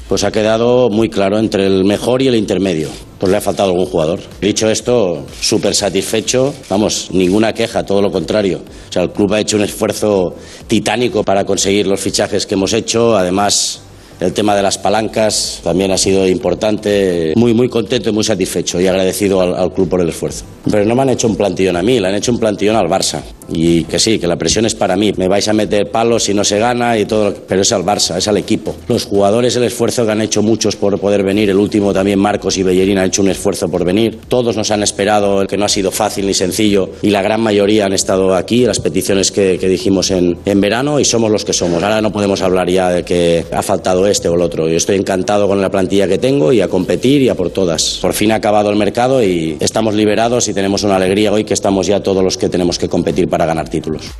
Pues 0.09 0.23
ha 0.23 0.31
quedado 0.31 0.89
muy 0.89 1.07
claro 1.07 1.37
entre 1.37 1.67
el 1.67 1.85
mejor 1.85 2.23
y 2.23 2.27
el 2.27 2.35
intermedio. 2.35 2.89
Pues 3.19 3.31
le 3.31 3.37
ha 3.37 3.41
faltado 3.41 3.69
algún 3.69 3.85
jugador. 3.85 4.19
Dicho 4.41 4.67
esto, 4.67 5.23
súper 5.39 5.75
satisfecho, 5.75 6.53
vamos, 6.67 7.09
ninguna 7.11 7.53
queja, 7.53 7.85
todo 7.85 8.01
lo 8.01 8.11
contrario. 8.11 8.61
O 8.89 8.91
sea, 8.91 9.03
el 9.03 9.11
club 9.11 9.33
ha 9.33 9.39
hecho 9.39 9.57
un 9.57 9.63
esfuerzo 9.63 10.33
titánico 10.67 11.23
para 11.23 11.45
conseguir 11.45 11.85
los 11.85 11.99
fichajes 11.99 12.47
que 12.47 12.55
hemos 12.55 12.73
hecho, 12.73 13.15
además 13.15 13.81
el 14.19 14.33
tema 14.33 14.55
de 14.55 14.63
las 14.63 14.77
palancas 14.77 15.61
también 15.63 15.91
ha 15.91 15.97
sido 15.97 16.27
importante. 16.27 17.33
Muy, 17.35 17.53
muy 17.53 17.69
contento 17.69 18.09
y 18.09 18.13
muy 18.13 18.23
satisfecho 18.23 18.81
y 18.81 18.87
agradecido 18.87 19.39
al, 19.41 19.71
club 19.73 19.89
por 19.89 20.01
el 20.01 20.09
esfuerzo. 20.09 20.43
Pero 20.69 20.85
no 20.85 20.95
me 20.95 21.03
han 21.03 21.09
hecho 21.09 21.27
un 21.27 21.35
plantillón 21.35 21.77
a 21.77 21.83
mí, 21.83 21.99
le 21.99 22.07
han 22.07 22.15
hecho 22.15 22.31
un 22.31 22.39
plantillón 22.39 22.75
al 22.75 22.87
Barça. 22.87 23.21
Y 23.51 23.83
que 23.85 23.99
sí, 23.99 24.19
que 24.19 24.27
la 24.27 24.37
presión 24.37 24.65
es 24.65 24.75
para 24.75 24.95
mí. 24.95 25.13
Me 25.17 25.27
vais 25.27 25.47
a 25.47 25.53
meter 25.53 25.89
palos 25.91 26.23
si 26.23 26.33
no 26.33 26.43
se 26.43 26.59
gana 26.59 26.97
y 26.97 27.05
todo, 27.05 27.33
pero 27.47 27.61
es 27.61 27.71
al 27.71 27.83
Barça, 27.83 28.17
es 28.17 28.27
al 28.27 28.37
equipo. 28.37 28.75
Los 28.87 29.05
jugadores, 29.05 29.55
el 29.55 29.63
esfuerzo 29.63 30.05
que 30.05 30.11
han 30.11 30.21
hecho 30.21 30.41
muchos 30.41 30.75
por 30.75 30.99
poder 30.99 31.23
venir. 31.23 31.49
El 31.49 31.57
último 31.57 31.93
también, 31.93 32.19
Marcos 32.19 32.57
y 32.57 32.63
Bellerín, 32.63 32.97
han 32.97 33.07
hecho 33.07 33.21
un 33.21 33.29
esfuerzo 33.29 33.69
por 33.69 33.85
venir. 33.85 34.19
Todos 34.27 34.55
nos 34.55 34.71
han 34.71 34.83
esperado, 34.83 35.45
que 35.47 35.57
no 35.57 35.65
ha 35.65 35.69
sido 35.69 35.91
fácil 35.91 36.27
ni 36.27 36.33
sencillo. 36.33 36.89
Y 37.01 37.09
la 37.09 37.21
gran 37.21 37.41
mayoría 37.41 37.85
han 37.85 37.93
estado 37.93 38.35
aquí, 38.35 38.65
las 38.65 38.79
peticiones 38.79 39.31
que, 39.31 39.57
dijimos 39.57 40.11
en, 40.11 40.37
en 40.45 40.61
verano, 40.61 40.99
y 40.99 41.05
somos 41.05 41.31
los 41.31 41.45
que 41.45 41.53
somos. 41.53 41.81
Ahora 41.83 42.01
no 42.01 42.11
podemos 42.11 42.41
hablar 42.41 42.69
ya 42.69 42.89
de 42.89 43.03
que 43.03 43.45
ha 43.51 43.61
faltado 43.61 44.07
este 44.07 44.29
o 44.29 44.35
el 44.35 44.41
otro. 44.41 44.67
Yo 44.67 44.77
estoy 44.77 44.95
encantado 44.95 45.47
con 45.47 45.61
la 45.61 45.69
plantilla 45.69 46.07
que 46.07 46.17
tengo 46.17 46.51
y 46.53 46.61
a 46.61 46.67
competir 46.67 47.21
y 47.21 47.29
a 47.29 47.35
por 47.35 47.49
todas. 47.49 47.99
Por 48.01 48.13
fin 48.13 48.31
ha 48.31 48.35
acabado 48.35 48.69
el 48.69 48.75
mercado 48.75 49.23
y 49.23 49.57
estamos 49.59 49.93
liberados 49.93 50.47
y 50.47 50.53
tenemos 50.53 50.83
una 50.83 50.95
alegría 50.95 51.31
hoy 51.31 51.43
que 51.43 51.53
estamos 51.53 51.87
ya 51.87 52.01
todos 52.01 52.23
los 52.23 52.37
que 52.37 52.49
tenemos 52.49 52.77
que 52.77 52.89
competir 52.89 53.27
ganar 53.45 53.69
títulos. 53.69 54.13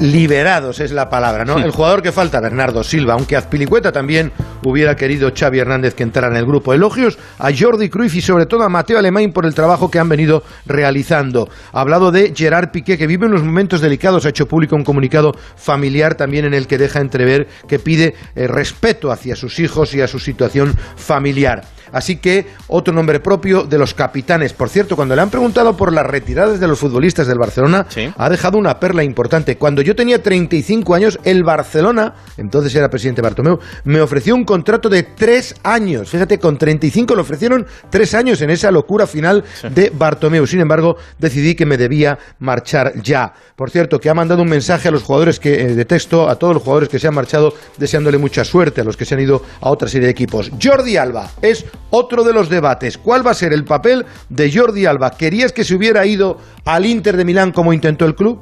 Liberados 0.00 0.80
es 0.80 0.90
la 0.90 1.08
palabra, 1.08 1.44
¿no? 1.44 1.56
El 1.58 1.70
jugador 1.70 2.02
que 2.02 2.10
falta, 2.10 2.40
Bernardo 2.40 2.82
Silva, 2.82 3.14
aunque 3.14 3.36
Azpilicueta 3.36 3.92
también 3.92 4.32
hubiera 4.64 4.96
querido 4.96 5.30
Xavi 5.32 5.60
Hernández 5.60 5.94
que 5.94 6.02
entrara 6.02 6.26
en 6.26 6.36
el 6.36 6.46
grupo. 6.46 6.74
Elogios 6.74 7.16
a 7.38 7.50
Jordi 7.56 7.88
Cruyff 7.88 8.16
y 8.16 8.20
sobre 8.20 8.46
todo 8.46 8.64
a 8.64 8.68
Mateo 8.68 8.98
Alemán 8.98 9.30
por 9.32 9.46
el 9.46 9.54
trabajo 9.54 9.92
que 9.92 10.00
han 10.00 10.08
venido 10.08 10.42
realizando. 10.66 11.48
Ha 11.72 11.80
hablado 11.80 12.10
de 12.10 12.32
Gerard 12.34 12.72
Piqué, 12.72 12.98
que 12.98 13.06
vive 13.06 13.26
unos 13.26 13.44
momentos 13.44 13.80
delicados, 13.80 14.26
ha 14.26 14.30
hecho 14.30 14.48
público 14.48 14.74
un 14.74 14.82
comunicado 14.82 15.32
familiar 15.54 16.16
también 16.16 16.44
en 16.44 16.54
el 16.54 16.66
que 16.66 16.76
deja 16.76 17.00
entrever 17.00 17.46
que 17.68 17.78
pide 17.78 18.16
eh, 18.34 18.48
respeto 18.48 19.12
hacia 19.12 19.36
sus 19.36 19.60
hijos 19.60 19.94
y 19.94 20.00
a 20.00 20.08
su 20.08 20.18
situación 20.18 20.74
familiar. 20.96 21.62
Así 21.94 22.16
que 22.16 22.46
otro 22.66 22.92
nombre 22.92 23.20
propio 23.20 23.62
de 23.62 23.78
los 23.78 23.94
capitanes. 23.94 24.52
Por 24.52 24.68
cierto, 24.68 24.96
cuando 24.96 25.14
le 25.14 25.22
han 25.22 25.30
preguntado 25.30 25.76
por 25.76 25.92
las 25.92 26.04
retiradas 26.04 26.58
de 26.58 26.66
los 26.66 26.78
futbolistas 26.78 27.28
del 27.28 27.38
Barcelona, 27.38 27.86
¿Sí? 27.88 28.12
ha 28.16 28.28
dejado 28.28 28.58
una 28.58 28.80
perla 28.80 29.04
importante. 29.04 29.56
Cuando 29.56 29.80
yo 29.80 29.94
tenía 29.94 30.20
35 30.20 30.94
años, 30.94 31.20
el 31.22 31.44
Barcelona, 31.44 32.14
entonces 32.36 32.74
era 32.74 32.90
presidente 32.90 33.22
Bartomeu, 33.22 33.60
me 33.84 34.00
ofreció 34.00 34.34
un 34.34 34.44
contrato 34.44 34.88
de 34.88 35.04
tres 35.04 35.54
años. 35.62 36.10
Fíjate, 36.10 36.38
con 36.38 36.58
35 36.58 37.14
le 37.14 37.20
ofrecieron 37.20 37.66
tres 37.90 38.12
años 38.14 38.42
en 38.42 38.50
esa 38.50 38.72
locura 38.72 39.06
final 39.06 39.44
sí. 39.60 39.68
de 39.68 39.90
Bartomeu. 39.94 40.46
Sin 40.46 40.60
embargo, 40.60 40.96
decidí 41.18 41.54
que 41.54 41.64
me 41.64 41.76
debía 41.76 42.18
marchar 42.40 43.00
ya. 43.02 43.32
Por 43.54 43.70
cierto, 43.70 44.00
que 44.00 44.10
ha 44.10 44.14
mandado 44.14 44.42
un 44.42 44.48
mensaje 44.48 44.88
a 44.88 44.90
los 44.90 45.04
jugadores 45.04 45.38
que, 45.38 45.60
eh, 45.60 45.74
de 45.74 45.84
texto, 45.84 46.28
a 46.28 46.34
todos 46.36 46.54
los 46.54 46.62
jugadores 46.64 46.88
que 46.88 46.98
se 46.98 47.06
han 47.06 47.14
marchado, 47.14 47.54
deseándole 47.78 48.18
mucha 48.18 48.44
suerte, 48.44 48.80
a 48.80 48.84
los 48.84 48.96
que 48.96 49.04
se 49.04 49.14
han 49.14 49.20
ido 49.20 49.42
a 49.60 49.70
otra 49.70 49.88
serie 49.88 50.06
de 50.06 50.12
equipos. 50.12 50.50
Jordi 50.60 50.96
Alba 50.96 51.30
es 51.40 51.64
otro 51.90 52.24
de 52.24 52.32
los 52.32 52.48
debates. 52.48 52.98
¿Cuál 52.98 53.26
va 53.26 53.32
a 53.32 53.34
ser 53.34 53.52
el 53.52 53.64
papel 53.64 54.04
de 54.28 54.52
Jordi 54.52 54.86
Alba? 54.86 55.10
¿Querías 55.10 55.52
que 55.52 55.64
se 55.64 55.74
hubiera 55.74 56.06
ido 56.06 56.38
al 56.64 56.86
Inter 56.86 57.16
de 57.16 57.24
Milán 57.24 57.52
como 57.52 57.72
intentó 57.72 58.04
el 58.04 58.14
club? 58.14 58.40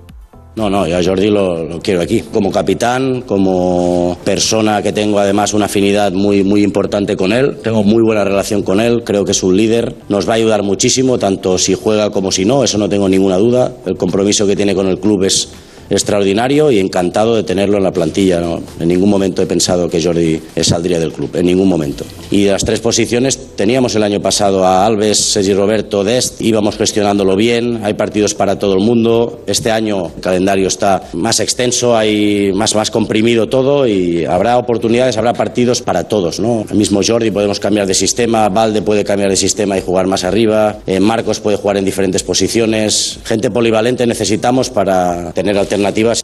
No, 0.54 0.68
no, 0.68 0.86
yo 0.86 0.98
a 0.98 1.02
Jordi 1.02 1.30
lo, 1.30 1.64
lo, 1.64 1.80
quiero 1.80 2.02
aquí. 2.02 2.20
Como 2.20 2.52
capitán, 2.52 3.22
como 3.22 4.18
persona 4.22 4.82
que 4.82 4.92
tengo 4.92 5.18
además 5.18 5.54
una 5.54 5.64
afinidad 5.64 6.12
muy, 6.12 6.44
muy 6.44 6.62
importante 6.62 7.16
con 7.16 7.32
él. 7.32 7.56
Tengo 7.62 7.82
muy 7.82 8.02
buena 8.02 8.22
relación 8.22 8.62
con 8.62 8.78
él, 8.78 9.02
creo 9.02 9.24
que 9.24 9.30
es 9.30 9.42
un 9.42 9.56
líder. 9.56 9.94
Nos 10.10 10.28
va 10.28 10.34
a 10.34 10.36
ayudar 10.36 10.62
muchísimo, 10.62 11.18
tanto 11.18 11.56
si 11.56 11.74
juega 11.74 12.10
como 12.10 12.30
si 12.30 12.44
no, 12.44 12.64
eso 12.64 12.76
no 12.76 12.90
tengo 12.90 13.08
ninguna 13.08 13.38
duda. 13.38 13.72
El 13.86 13.96
compromiso 13.96 14.46
que 14.46 14.54
tiene 14.54 14.74
con 14.74 14.88
el 14.88 14.98
club 14.98 15.24
es 15.24 15.48
extraordinario 15.90 16.70
y 16.70 16.78
encantado 16.78 17.36
de 17.36 17.42
tenerlo 17.42 17.78
en 17.78 17.84
la 17.84 17.92
plantilla. 17.92 18.40
¿no? 18.40 18.62
En 18.80 18.88
ningún 18.88 19.10
momento 19.10 19.42
he 19.42 19.46
pensado 19.46 19.88
que 19.88 20.02
Jordi 20.02 20.40
saldría 20.62 20.98
del 20.98 21.12
club, 21.12 21.30
en 21.36 21.46
ningún 21.46 21.68
momento. 21.68 22.04
Y 22.30 22.46
las 22.46 22.64
tres 22.64 22.80
posiciones 22.80 23.56
teníamos 23.56 23.94
el 23.94 24.02
año 24.02 24.20
pasado 24.20 24.64
a 24.64 24.86
Alves, 24.86 25.18
Sergi 25.18 25.54
Roberto, 25.54 26.04
Dest, 26.04 26.40
íbamos 26.40 26.76
gestionándolo 26.76 27.36
bien, 27.36 27.80
hay 27.84 27.94
partidos 27.94 28.34
para 28.34 28.58
todo 28.58 28.74
el 28.74 28.80
mundo. 28.80 29.42
Este 29.46 29.70
año 29.70 30.10
el 30.16 30.22
calendario 30.22 30.68
está 30.68 31.02
más 31.12 31.40
extenso, 31.40 31.96
hay 31.96 32.52
más, 32.54 32.74
más 32.74 32.90
comprimido 32.90 33.48
todo 33.48 33.86
y 33.86 34.24
habrá 34.24 34.58
oportunidades, 34.58 35.16
habrá 35.16 35.32
partidos 35.32 35.82
para 35.82 36.04
todos. 36.04 36.40
¿no? 36.40 36.64
El 36.70 36.76
mismo 36.76 37.00
Jordi 37.06 37.30
podemos 37.30 37.60
cambiar 37.60 37.86
de 37.86 37.94
sistema, 37.94 38.48
Valde 38.48 38.82
puede 38.82 39.04
cambiar 39.04 39.30
de 39.30 39.36
sistema 39.36 39.76
y 39.76 39.82
jugar 39.82 40.06
más 40.06 40.24
arriba, 40.24 40.78
eh, 40.86 41.00
Marcos 41.00 41.40
puede 41.40 41.56
jugar 41.56 41.76
en 41.76 41.84
diferentes 41.84 42.22
posiciones. 42.22 43.18
Gente 43.24 43.50
polivalente 43.50 44.06
necesitamos 44.06 44.70
para 44.70 45.32
tener 45.32 45.56
alternativas. 45.58 45.71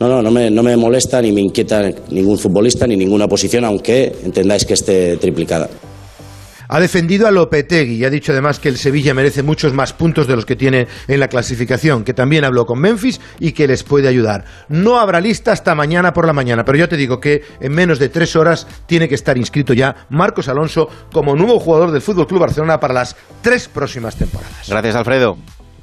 No, 0.00 0.08
no, 0.08 0.22
no 0.22 0.30
me, 0.30 0.50
no 0.50 0.62
me 0.62 0.76
molesta 0.76 1.20
ni 1.22 1.32
me 1.32 1.40
inquieta 1.40 1.90
ningún 2.10 2.38
futbolista 2.38 2.86
ni 2.86 2.96
ninguna 2.96 3.26
posición, 3.26 3.64
aunque 3.64 4.14
entendáis 4.24 4.64
que 4.64 4.74
esté 4.74 5.16
triplicada. 5.16 5.68
Ha 6.70 6.80
defendido 6.80 7.26
a 7.26 7.30
Lopetegui 7.30 7.94
y 7.94 8.04
ha 8.04 8.10
dicho 8.10 8.32
además 8.32 8.58
que 8.58 8.68
el 8.68 8.76
Sevilla 8.76 9.14
merece 9.14 9.42
muchos 9.42 9.72
más 9.72 9.94
puntos 9.94 10.26
de 10.26 10.36
los 10.36 10.44
que 10.44 10.54
tiene 10.54 10.86
en 11.08 11.18
la 11.18 11.28
clasificación, 11.28 12.04
que 12.04 12.12
también 12.12 12.44
habló 12.44 12.66
con 12.66 12.78
Memphis 12.78 13.20
y 13.40 13.52
que 13.52 13.66
les 13.66 13.82
puede 13.82 14.06
ayudar. 14.06 14.44
No 14.68 14.98
habrá 14.98 15.20
lista 15.20 15.52
hasta 15.52 15.74
mañana 15.74 16.12
por 16.12 16.26
la 16.26 16.34
mañana, 16.34 16.66
pero 16.66 16.76
yo 16.76 16.88
te 16.88 16.98
digo 16.98 17.20
que 17.20 17.42
en 17.60 17.72
menos 17.72 17.98
de 17.98 18.10
tres 18.10 18.36
horas 18.36 18.66
tiene 18.86 19.08
que 19.08 19.14
estar 19.14 19.38
inscrito 19.38 19.72
ya 19.72 20.06
Marcos 20.10 20.48
Alonso 20.48 20.88
como 21.10 21.34
nuevo 21.34 21.58
jugador 21.58 21.90
del 21.90 22.02
Fútbol 22.02 22.26
Club 22.26 22.40
Barcelona 22.40 22.78
para 22.78 22.92
las 22.92 23.16
tres 23.40 23.66
próximas 23.68 24.16
temporadas. 24.16 24.68
Gracias, 24.68 24.94
Alfredo. 24.94 25.38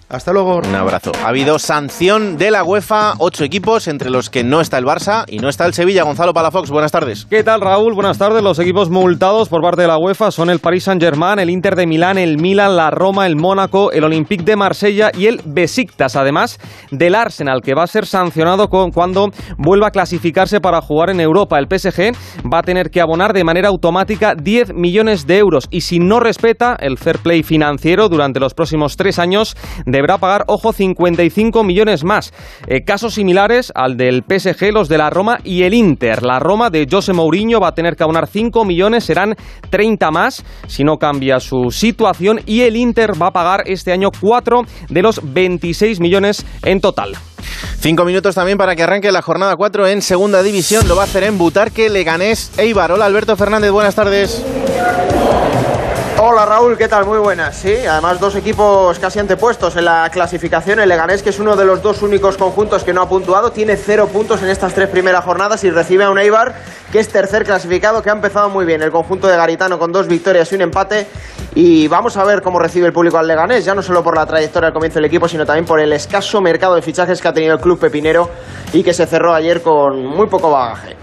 Hasta 0.07 0.31
luego. 0.31 0.57
Un 0.57 0.75
abrazo. 0.75 1.11
Ha 1.23 1.29
habido 1.29 1.57
sanción 1.57 2.37
de 2.37 2.51
la 2.51 2.63
UEFA, 2.63 3.15
ocho 3.17 3.43
equipos, 3.43 3.87
entre 3.87 4.11
los 4.11 4.29
que 4.29 4.43
no 4.43 4.61
está 4.61 4.77
el 4.77 4.85
Barça 4.85 5.23
y 5.27 5.39
no 5.39 5.49
está 5.49 5.65
el 5.65 5.73
Sevilla. 5.73 6.03
Gonzalo 6.03 6.31
Palafox, 6.31 6.69
buenas 6.69 6.91
tardes. 6.91 7.25
¿Qué 7.27 7.43
tal, 7.43 7.59
Raúl? 7.59 7.95
Buenas 7.95 8.19
tardes. 8.19 8.43
Los 8.43 8.59
equipos 8.59 8.91
multados 8.91 9.49
por 9.49 9.63
parte 9.63 9.81
de 9.81 9.87
la 9.87 9.97
UEFA 9.97 10.29
son 10.29 10.51
el 10.51 10.59
Paris 10.59 10.83
Saint-Germain, 10.83 11.39
el 11.39 11.49
Inter 11.49 11.75
de 11.75 11.87
Milán, 11.87 12.19
el 12.19 12.37
Milan, 12.37 12.75
la 12.75 12.91
Roma, 12.91 13.25
el 13.25 13.35
Mónaco, 13.35 13.91
el 13.91 14.03
Olympique 14.03 14.43
de 14.43 14.55
Marsella 14.55 15.09
y 15.11 15.25
el 15.25 15.41
Besiktas, 15.43 16.15
además 16.15 16.59
del 16.91 17.15
Arsenal, 17.15 17.61
que 17.63 17.73
va 17.73 17.83
a 17.83 17.87
ser 17.87 18.05
sancionado 18.05 18.69
con, 18.69 18.91
cuando 18.91 19.31
vuelva 19.57 19.87
a 19.87 19.91
clasificarse 19.91 20.61
para 20.61 20.81
jugar 20.81 21.09
en 21.09 21.19
Europa. 21.19 21.57
El 21.57 21.67
PSG 21.67 22.13
va 22.47 22.59
a 22.59 22.63
tener 22.63 22.91
que 22.91 23.01
abonar 23.01 23.33
de 23.33 23.43
manera 23.43 23.69
automática 23.69 24.35
10 24.35 24.75
millones 24.75 25.25
de 25.25 25.39
euros 25.39 25.65
y 25.71 25.81
si 25.81 25.97
no 25.97 26.19
respeta 26.19 26.77
el 26.79 26.99
fair 26.99 27.17
play 27.17 27.41
financiero 27.41 28.07
durante 28.07 28.39
los 28.39 28.53
próximos 28.53 28.97
tres 28.97 29.17
años, 29.17 29.57
deberá 29.95 30.17
pagar, 30.17 30.43
ojo, 30.47 30.73
55 30.73 31.63
millones 31.63 32.03
más. 32.03 32.33
Eh, 32.67 32.83
casos 32.83 33.13
similares 33.13 33.71
al 33.75 33.97
del 33.97 34.23
PSG, 34.23 34.71
los 34.71 34.89
de 34.89 34.97
la 34.97 35.09
Roma 35.09 35.39
y 35.43 35.63
el 35.63 35.73
Inter. 35.73 36.23
La 36.23 36.39
Roma 36.39 36.69
de 36.69 36.87
José 36.89 37.13
Mourinho 37.13 37.59
va 37.59 37.69
a 37.69 37.75
tener 37.75 37.95
que 37.95 38.03
abonar 38.03 38.27
5 38.27 38.65
millones, 38.65 39.05
serán 39.05 39.35
30 39.69 40.11
más 40.11 40.43
si 40.67 40.83
no 40.83 40.97
cambia 40.97 41.39
su 41.39 41.71
situación. 41.71 42.39
Y 42.45 42.61
el 42.61 42.75
Inter 42.75 43.11
va 43.21 43.27
a 43.27 43.31
pagar 43.31 43.63
este 43.65 43.91
año 43.91 44.09
4 44.19 44.61
de 44.89 45.01
los 45.01 45.21
26 45.23 45.99
millones 45.99 46.45
en 46.63 46.81
total. 46.81 47.13
Cinco 47.79 48.05
minutos 48.05 48.35
también 48.35 48.57
para 48.57 48.75
que 48.75 48.83
arranque 48.83 49.11
la 49.11 49.21
jornada 49.21 49.55
4 49.55 49.87
en 49.87 50.01
segunda 50.01 50.41
división. 50.41 50.87
Lo 50.87 50.95
va 50.95 51.03
a 51.03 51.05
hacer 51.05 51.23
en 51.23 51.37
Butarque, 51.37 51.89
Leganés, 51.89 52.51
Eibar. 52.57 52.91
Hola 52.91 53.05
Alberto 53.05 53.35
Fernández, 53.35 53.71
buenas 53.71 53.95
tardes. 53.95 54.43
Hola 56.17 56.45
Raúl, 56.45 56.77
¿qué 56.77 56.87
tal? 56.87 57.05
Muy 57.05 57.17
buenas. 57.17 57.57
Sí, 57.57 57.85
además 57.85 58.21
dos 58.21 58.37
equipos 58.37 58.97
casi 58.99 59.19
antepuestos 59.19 59.75
en 59.75 59.83
la 59.83 60.09
clasificación. 60.09 60.79
El 60.79 60.87
Leganés, 60.87 61.21
que 61.21 61.29
es 61.29 61.39
uno 61.39 61.57
de 61.57 61.65
los 61.65 61.81
dos 61.81 62.01
únicos 62.03 62.37
conjuntos 62.37 62.85
que 62.85 62.93
no 62.93 63.01
ha 63.01 63.09
puntuado, 63.09 63.51
tiene 63.51 63.75
cero 63.75 64.07
puntos 64.07 64.41
en 64.41 64.47
estas 64.47 64.73
tres 64.73 64.87
primeras 64.87 65.25
jornadas 65.25 65.65
y 65.65 65.71
recibe 65.71 66.05
a 66.05 66.09
un 66.09 66.17
Eibar 66.17 66.55
que 66.89 66.99
es 66.99 67.09
tercer 67.09 67.43
clasificado, 67.43 68.01
que 68.01 68.09
ha 68.09 68.13
empezado 68.13 68.49
muy 68.49 68.63
bien. 68.63 68.81
El 68.81 68.91
conjunto 68.91 69.27
de 69.27 69.35
Garitano 69.35 69.77
con 69.77 69.91
dos 69.91 70.07
victorias 70.07 70.49
y 70.53 70.55
un 70.55 70.61
empate. 70.61 71.05
Y 71.53 71.89
vamos 71.89 72.15
a 72.15 72.23
ver 72.23 72.41
cómo 72.41 72.59
recibe 72.59 72.87
el 72.87 72.93
público 72.93 73.17
al 73.17 73.27
Leganés, 73.27 73.65
ya 73.65 73.75
no 73.75 73.81
solo 73.81 74.01
por 74.01 74.15
la 74.15 74.25
trayectoria 74.25 74.67
al 74.67 74.73
comienzo 74.73 74.99
del 74.99 75.05
equipo, 75.05 75.27
sino 75.27 75.45
también 75.45 75.65
por 75.65 75.81
el 75.81 75.91
escaso 75.91 76.39
mercado 76.39 76.75
de 76.75 76.81
fichajes 76.81 77.21
que 77.21 77.27
ha 77.27 77.33
tenido 77.33 77.55
el 77.55 77.59
club 77.59 77.77
pepinero 77.77 78.29
y 78.71 78.83
que 78.83 78.93
se 78.93 79.05
cerró 79.05 79.33
ayer 79.33 79.61
con 79.61 80.05
muy 80.05 80.27
poco 80.27 80.49
bagaje. 80.49 80.95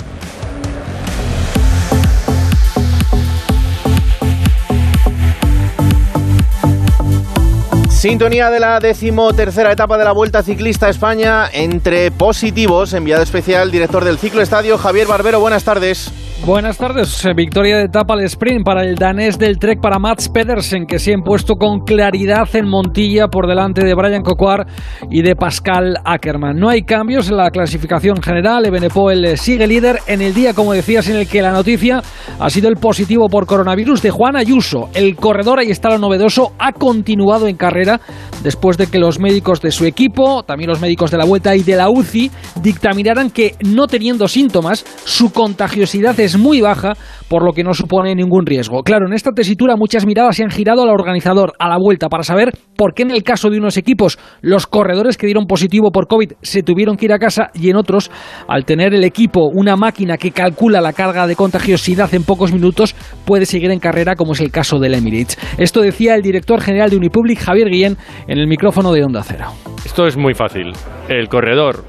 Sintonía 8.03 8.51
de 8.51 8.59
la 8.59 8.81
decimotercera 8.81 9.71
etapa 9.71 9.97
de 9.97 10.03
la 10.03 10.11
Vuelta 10.11 10.43
Ciclista 10.43 10.87
a 10.87 10.91
España 10.91 11.49
entre 11.53 12.11
positivos. 12.11 12.95
Enviado 12.95 13.23
especial, 13.23 13.71
director 13.71 14.05
del 14.05 14.19
Ciclo 14.19 14.43
Estadio, 14.43 14.77
Javier 14.77 15.07
Barbero. 15.07 15.39
Buenas 15.39 15.63
tardes. 15.63 16.11
Buenas 16.45 16.77
tardes. 16.77 17.25
Victoria 17.37 17.77
de 17.77 17.85
etapa 17.85 18.15
al 18.15 18.23
sprint 18.25 18.65
para 18.65 18.83
el 18.83 18.97
danés 18.97 19.39
del 19.39 19.61
Trek 19.61 19.81
para 19.81 20.01
Mats 20.01 20.29
Pedersen, 20.29 20.87
que 20.87 20.99
se 20.99 21.13
ha 21.13 21.15
impuesto 21.15 21.55
con 21.55 21.85
claridad 21.85 22.49
en 22.55 22.69
Montilla 22.69 23.29
por 23.29 23.47
delante 23.47 23.85
de 23.85 23.95
Brian 23.95 24.25
Cocoar 24.25 24.67
y 25.09 25.23
de 25.23 25.37
Pascal 25.37 25.99
Ackermann. 26.05 26.59
No 26.59 26.69
hay 26.69 26.83
cambios 26.83 27.29
en 27.29 27.37
la 27.37 27.53
clasificación 27.53 28.21
general. 28.21 28.67
Ebenepoel 28.67 29.39
sigue 29.39 29.69
líder 29.69 30.01
en 30.09 30.21
el 30.21 30.35
día, 30.35 30.53
como 30.53 30.73
decías, 30.73 31.09
en 31.09 31.15
el 31.15 31.29
que 31.29 31.43
la 31.43 31.53
noticia 31.53 32.03
ha 32.41 32.51
sido 32.51 32.69
el 32.69 32.77
positivo 32.77 33.29
por 33.29 33.47
coronavirus 33.47 34.03
de 34.03 34.11
Juan 34.11 34.35
Ayuso. 34.35 34.89
El 34.95 35.15
corredor, 35.15 35.61
ahí 35.61 35.71
está 35.71 35.91
lo 35.91 35.99
novedoso, 35.99 36.55
ha 36.59 36.73
continuado 36.73 37.47
en 37.47 37.55
carrera 37.55 38.01
después 38.43 38.77
de 38.77 38.89
que 38.89 38.99
los 38.99 39.21
médicos 39.21 39.61
de 39.61 39.71
su 39.71 39.85
equipo, 39.85 40.43
también 40.43 40.71
los 40.71 40.81
médicos 40.81 41.13
de 41.13 41.19
la 41.19 41.25
Vuelta 41.25 41.55
y 41.55 41.63
de 41.63 41.77
la 41.77 41.89
UCI, 41.89 42.33
dictaminaran 42.61 43.31
que 43.31 43.55
no 43.65 43.87
teniendo 43.87 44.27
síntomas, 44.27 44.85
su 45.05 45.33
contagiosidad 45.33 46.19
es 46.19 46.32
muy 46.39 46.61
baja, 46.61 46.95
por 47.29 47.45
lo 47.45 47.53
que 47.53 47.65
no 47.65 47.75
supone 47.75 48.15
ningún 48.15 48.47
riesgo. 48.47 48.83
Claro, 48.83 49.07
en 49.07 49.15
esta 49.15 49.33
tesitura 49.33 49.77
muchas 49.77 50.07
miradas 50.07 50.37
se 50.37 50.45
han 50.45 50.51
girado 50.51 50.83
al 50.83 50.91
organizador, 50.91 51.53
a 51.59 51.69
la 51.69 51.79
vuelta, 51.79 52.09
para 52.09 52.23
saber 52.23 52.53
por 52.77 52.95
qué 52.95 53.03
en 53.03 53.11
el 53.11 53.23
caso 53.23 53.51
de 53.51 53.59
unos 53.59 53.77
equipos 53.77 54.19
los 54.41 54.67
corredores 54.67 55.17
que 55.17 55.27
dieron 55.27 55.47
positivo 55.47 55.91
por 55.91 56.07
COVID 56.07 56.33
se 56.43 56.63
tuvieron 56.63 56.97
que 56.97 57.07
ir 57.07 57.13
a 57.13 57.19
casa 57.19 57.51
y 57.55 57.71
en 57.71 57.77
otros, 57.77 58.11
al 58.49 58.65
tener 58.65 58.95
el 58.95 59.05
equipo 59.05 59.49
una 59.53 59.77
máquina 59.77 60.17
que 60.17 60.31
calcula 60.31 60.81
la 60.81 60.93
carga 60.93 61.27
de 61.27 61.37
contagiosidad 61.37 62.13
en 62.15 62.25
pocos 62.25 62.53
minutos, 62.53 62.95
puede 63.25 63.47
seguir 63.47 63.71
en 63.71 63.79
carrera, 63.79 64.15
como 64.15 64.33
es 64.33 64.41
el 64.41 64.51
caso 64.51 64.79
del 64.79 64.95
Emirates. 64.95 65.39
Esto 65.59 65.81
decía 65.81 66.15
el 66.15 66.23
director 66.23 66.61
general 66.61 66.91
de 66.91 66.97
Unipublic, 66.97 67.41
Javier 67.41 67.69
Guillén, 67.69 67.97
en 68.27 68.39
el 68.39 68.47
micrófono 68.47 68.93
de 68.93 69.05
Onda 69.05 69.23
Cero. 69.23 69.47
Esto 69.85 70.07
es 70.07 70.17
muy 70.17 70.35
fácil. 70.35 70.73
El 71.09 71.29
corredor 71.29 71.85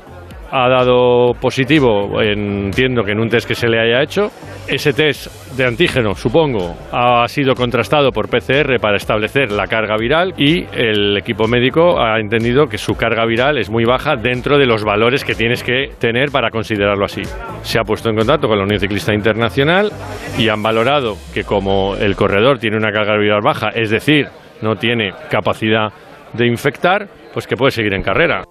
ha 0.55 0.69
dado 0.69 1.33
positivo, 1.33 2.21
entiendo 2.21 3.03
que 3.03 3.13
en 3.13 3.19
un 3.19 3.27
test 3.27 3.47
que 3.47 3.55
se 3.55 3.67
le 3.67 3.79
haya 3.79 4.03
hecho. 4.03 4.29
Ese 4.67 4.93
test 4.93 5.57
de 5.57 5.65
antígeno, 5.65 6.13
supongo, 6.13 6.75
ha 6.91 7.27
sido 7.27 7.55
contrastado 7.55 8.11
por 8.11 8.29
PCR 8.29 8.79
para 8.79 8.97
establecer 8.97 9.51
la 9.51 9.65
carga 9.65 9.97
viral 9.97 10.35
y 10.37 10.63
el 10.71 11.17
equipo 11.17 11.47
médico 11.47 11.99
ha 11.99 12.19
entendido 12.19 12.67
que 12.67 12.77
su 12.77 12.93
carga 12.93 13.25
viral 13.25 13.57
es 13.57 13.71
muy 13.71 13.83
baja 13.83 14.15
dentro 14.15 14.59
de 14.59 14.67
los 14.67 14.83
valores 14.83 15.25
que 15.25 15.33
tienes 15.33 15.63
que 15.63 15.89
tener 15.97 16.29
para 16.29 16.51
considerarlo 16.51 17.05
así. 17.05 17.23
Se 17.63 17.79
ha 17.79 17.83
puesto 17.83 18.09
en 18.09 18.17
contacto 18.17 18.47
con 18.47 18.59
la 18.59 18.63
Unión 18.63 18.79
Ciclista 18.79 19.11
Internacional 19.11 19.89
y 20.37 20.49
han 20.49 20.61
valorado 20.61 21.15
que 21.33 21.45
como 21.45 21.95
el 21.95 22.15
corredor 22.15 22.59
tiene 22.59 22.77
una 22.77 22.91
carga 22.91 23.17
viral 23.17 23.41
baja, 23.43 23.69
es 23.69 23.89
decir, 23.89 24.27
no 24.61 24.75
tiene 24.75 25.13
capacidad 25.31 25.89
de 26.33 26.45
infectar, 26.45 27.07
pues 27.33 27.47
que 27.47 27.55
puede 27.55 27.71
seguir 27.71 27.95
en 27.95 28.03
carrera. 28.03 28.43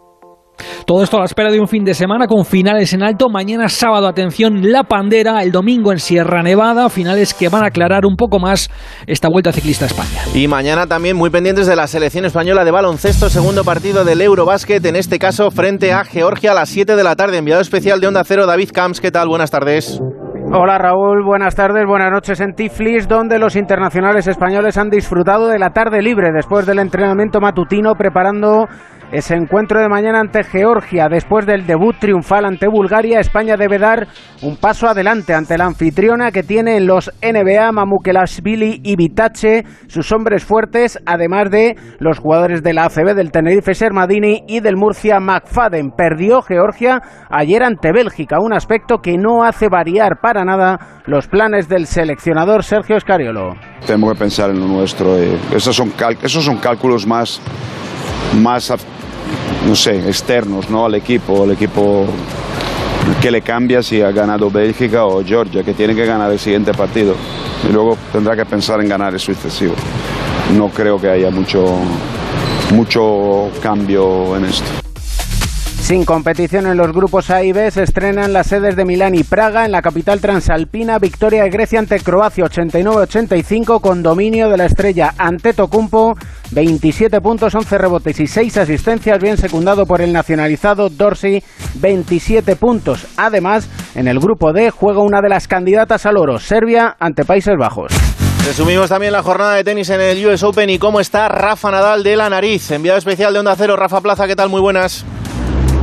Todo 0.87 1.03
esto 1.03 1.17
a 1.17 1.21
la 1.21 1.27
espera 1.27 1.51
de 1.51 1.61
un 1.61 1.69
fin 1.69 1.85
de 1.85 1.95
semana 1.95 2.27
con 2.27 2.45
finales 2.45 2.93
en 2.93 3.03
alto. 3.03 3.29
Mañana 3.29 3.69
sábado, 3.69 4.07
atención, 4.07 4.71
La 4.71 4.85
Pandera. 4.85 5.43
El 5.43 5.53
domingo 5.53 5.93
en 5.93 5.99
Sierra 5.99 6.43
Nevada. 6.43 6.89
Finales 6.89 7.35
que 7.35 7.49
van 7.49 7.65
a 7.65 7.67
aclarar 7.67 8.07
un 8.07 8.17
poco 8.17 8.39
más 8.39 8.71
esta 9.07 9.29
Vuelta 9.29 9.53
Ciclista 9.53 9.85
a 9.85 9.89
España. 9.89 10.23
Y 10.35 10.49
mañana 10.49 10.87
también 10.87 11.17
muy 11.17 11.31
pendientes 11.31 11.67
de 11.67 11.77
la 11.77 11.87
selección 11.87 12.25
española 12.25 12.65
de 12.65 12.71
baloncesto. 12.71 13.31
Segundo 13.31 13.65
partido 13.65 14.05
del 14.05 14.21
Eurobásquet. 14.21 14.85
En 14.85 14.97
este 14.97 15.19
caso 15.19 15.51
frente 15.51 15.93
a 15.93 16.05
Georgia 16.05 16.53
a 16.53 16.55
las 16.55 16.69
7 16.69 16.97
de 16.97 17.05
la 17.05 17.17
tarde. 17.17 17.39
Enviado 17.39 17.61
especial 17.61 18.01
de 18.01 18.07
Onda 18.07 18.25
Cero, 18.25 18.47
David 18.47 18.71
Camps. 18.73 19.01
¿Qué 19.01 19.11
tal? 19.11 19.29
Buenas 19.29 19.51
tardes. 19.51 20.01
Hola 20.55 20.77
Raúl, 20.77 21.25
buenas 21.25 21.55
tardes, 21.55 21.87
buenas 21.87 22.11
noches 22.11 22.39
en 22.41 22.53
Tiflis, 22.53 23.09
donde 23.09 23.39
los 23.39 23.57
internacionales 23.57 24.27
españoles 24.27 24.77
han 24.77 24.91
disfrutado 24.91 25.49
de 25.49 25.59
la 25.59 25.71
tarde 25.71 26.03
libre 26.03 26.31
después 26.31 26.67
del 26.67 26.79
entrenamiento 26.79 27.41
matutino 27.41 27.95
preparando 27.95 28.67
ese 29.13 29.35
encuentro 29.35 29.79
de 29.81 29.89
mañana 29.89 30.21
ante 30.21 30.43
Georgia. 30.43 31.09
Después 31.09 31.45
del 31.45 31.67
debut 31.67 31.95
triunfal 31.99 32.47
ante 32.47 32.67
Bulgaria, 32.67 33.21
España 33.21 33.57
debe 33.59 33.79
dar 33.79 34.09
un 34.41 34.57
paso 34.57 34.89
adelante 34.89 35.35
ante 35.35 35.59
la 35.59 35.67
anfitriona 35.67 36.33
que 36.33 36.43
tiene 36.43 36.79
en 36.79 36.87
los 36.87 37.13
NBA 37.23 37.71
Mamukelashvili 37.73 38.81
y 38.83 38.97
Vitache, 38.97 39.65
sus 39.87 40.11
hombres 40.13 40.45
fuertes, 40.45 40.99
además 41.05 41.51
de 41.51 41.77
los 41.99 42.19
jugadores 42.19 42.63
de 42.63 42.73
la 42.73 42.87
ACB 42.87 43.15
del 43.15 43.31
Tenerife 43.31 43.75
Sermadini 43.75 44.45
y 44.49 44.61
del 44.61 44.77
Murcia 44.77 45.21
McFadden. 45.21 45.91
Perdió 45.91 46.41
Georgia 46.41 47.03
ayer 47.29 47.63
ante 47.63 47.93
Bélgica, 47.93 48.39
un 48.41 48.55
aspecto 48.55 48.99
que 49.03 49.19
no 49.19 49.45
hace 49.45 49.69
variar 49.69 50.21
para 50.23 50.43
nada 50.45 51.03
los 51.05 51.27
planes 51.27 51.69
del 51.69 51.87
seleccionador 51.87 52.65
Sergio 52.65 52.97
Escariolo. 52.97 53.57
Tenemos 53.87 54.15
que 54.15 54.19
pensar 54.19 54.51
en 54.51 54.61
lo 54.61 54.67
nuestro. 54.69 55.19
Eh. 55.19 55.37
Esos, 55.55 55.77
son 55.77 55.93
esos 56.23 56.45
son 56.45 56.57
cálculos 56.57 57.07
más, 57.07 57.43
más 58.41 58.71
no 59.67 59.77
sé, 59.77 60.09
externos 60.09 60.69
¿no? 60.71 60.87
al 60.87 60.95
equipo, 60.95 61.45
al 61.45 61.53
equipo 61.53 62.07
que 63.21 63.31
le 63.31 63.43
cambia 63.43 63.83
si 63.83 64.01
ha 64.01 64.11
ganado 64.11 64.51
Bélgica 64.51 65.05
o 65.05 65.25
Georgia, 65.25 65.63
que 65.63 65.75
tiene 65.75 65.95
que 65.95 66.07
ganar 66.07 66.31
el 66.31 66.39
siguiente 66.39 66.73
partido. 66.73 67.15
Y 67.69 67.73
luego 67.73 67.97
tendrá 68.13 68.37
que 68.37 68.45
pensar 68.45 68.81
en 68.81 68.89
ganar 68.89 69.13
el 69.13 69.21
sucesivo. 69.21 69.75
No 70.57 70.69
creo 70.69 71.01
que 71.01 71.09
haya 71.09 71.31
mucho, 71.31 71.79
mucho 72.73 73.51
cambio 73.63 74.37
en 74.37 74.45
esto. 74.47 74.82
Sin 75.93 76.07
competición 76.07 76.67
en 76.67 76.79
los 76.79 76.91
grupos 76.91 77.29
A 77.29 77.45
y 77.45 77.53
B, 77.53 77.71
se 77.71 77.83
estrenan 77.83 78.33
las 78.33 78.47
sedes 78.47 78.77
de 78.77 78.87
Milán 78.87 79.15
y 79.15 79.25
Praga 79.25 79.67
en 79.67 79.73
la 79.73 79.83
capital 79.83 80.23
transalpina. 80.23 80.99
Victoria 80.99 81.43
de 81.43 81.51
Grecia 81.51 81.81
ante 81.81 82.01
Croacia 82.01 82.47
89-85 82.47 83.79
con 83.83 84.03
dominio 84.03 84.49
de 84.49 84.57
la 84.57 84.65
estrella 84.65 85.13
ante 85.19 85.53
Tocumpo. 85.53 86.15
27 86.53 87.21
puntos, 87.21 87.55
11 87.55 87.77
rebotes 87.77 88.21
y 88.21 88.27
6 88.27 88.57
asistencias, 88.57 89.19
bien 89.19 89.37
secundado 89.37 89.85
por 89.85 90.01
el 90.01 90.15
nacionalizado 90.15 90.89
Dorsey, 90.89 91.43
27 91.75 92.57
puntos. 92.57 93.07
Además, 93.19 93.69
en 93.95 94.09
el 94.09 94.19
grupo 94.19 94.55
D 94.55 94.71
juega 94.71 95.03
una 95.03 95.21
de 95.21 95.29
las 95.29 95.47
candidatas 95.47 96.07
al 96.07 96.17
oro, 96.17 96.39
Serbia 96.39 96.97
ante 96.99 97.27
Países 97.27 97.57
Bajos. 97.59 97.93
Resumimos 98.47 98.89
también 98.89 99.13
la 99.13 99.23
jornada 99.23 99.57
de 99.57 99.63
tenis 99.63 99.91
en 99.91 100.01
el 100.01 100.27
US 100.27 100.43
Open 100.43 100.71
y 100.71 100.79
cómo 100.79 101.01
está 101.01 101.29
Rafa 101.29 101.71
Nadal 101.71 102.03
de 102.03 102.17
la 102.17 102.31
nariz. 102.31 102.71
Enviado 102.71 102.97
especial 102.97 103.35
de 103.35 103.41
Onda 103.41 103.55
Cero, 103.59 103.77
Rafa 103.77 104.01
Plaza, 104.01 104.27
¿qué 104.27 104.35
tal? 104.35 104.49
Muy 104.49 104.63
buenas. 104.63 105.05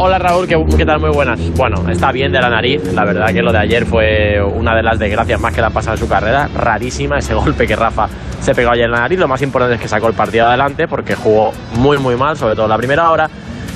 Hola 0.02 0.18
Raúl, 0.18 0.48
¿qué, 0.48 0.86
tal? 0.86 1.02
Muy 1.02 1.10
buenas. 1.10 1.38
Bueno, 1.58 1.84
está 1.90 2.14
bien 2.14 2.32
de 2.32 2.40
la 2.40 2.50
nariz. 2.50 2.82
La 2.94 3.04
verdad 3.04 3.34
que 3.34 3.42
lo 3.42 3.52
de 3.52 3.58
ayer 3.58 3.86
fue 3.86 4.42
una 4.42 4.74
de 4.74 4.82
las 4.82 4.98
desgracias 4.98 5.42
más 5.42 5.54
que 5.54 5.60
le 5.60 5.68
ha 5.68 5.72
pasado 5.72 5.96
en 5.96 6.00
su 6.00 6.08
carrera. 6.08 6.48
Rarísima 6.56 7.18
ese 7.18 7.34
golpe 7.36 7.68
que 7.68 7.76
Rafa 7.76 8.08
se 8.40 8.56
pegó 8.56 8.72
ayer 8.72 8.86
en 8.86 8.92
la 8.92 9.02
nariz. 9.02 9.20
Lo 9.20 9.28
más 9.28 9.42
importante 9.42 9.76
es 9.76 9.82
que 9.82 9.90
sacó 9.90 10.08
el 10.08 10.14
partido 10.14 10.48
adelante 10.48 10.88
porque 10.88 11.16
jugó 11.16 11.52
muy 11.74 11.98
muy 11.98 12.16
mal, 12.16 12.38
sobre 12.38 12.56
todo 12.56 12.66
la 12.70 12.78
primera 12.78 13.12
hora. 13.12 13.30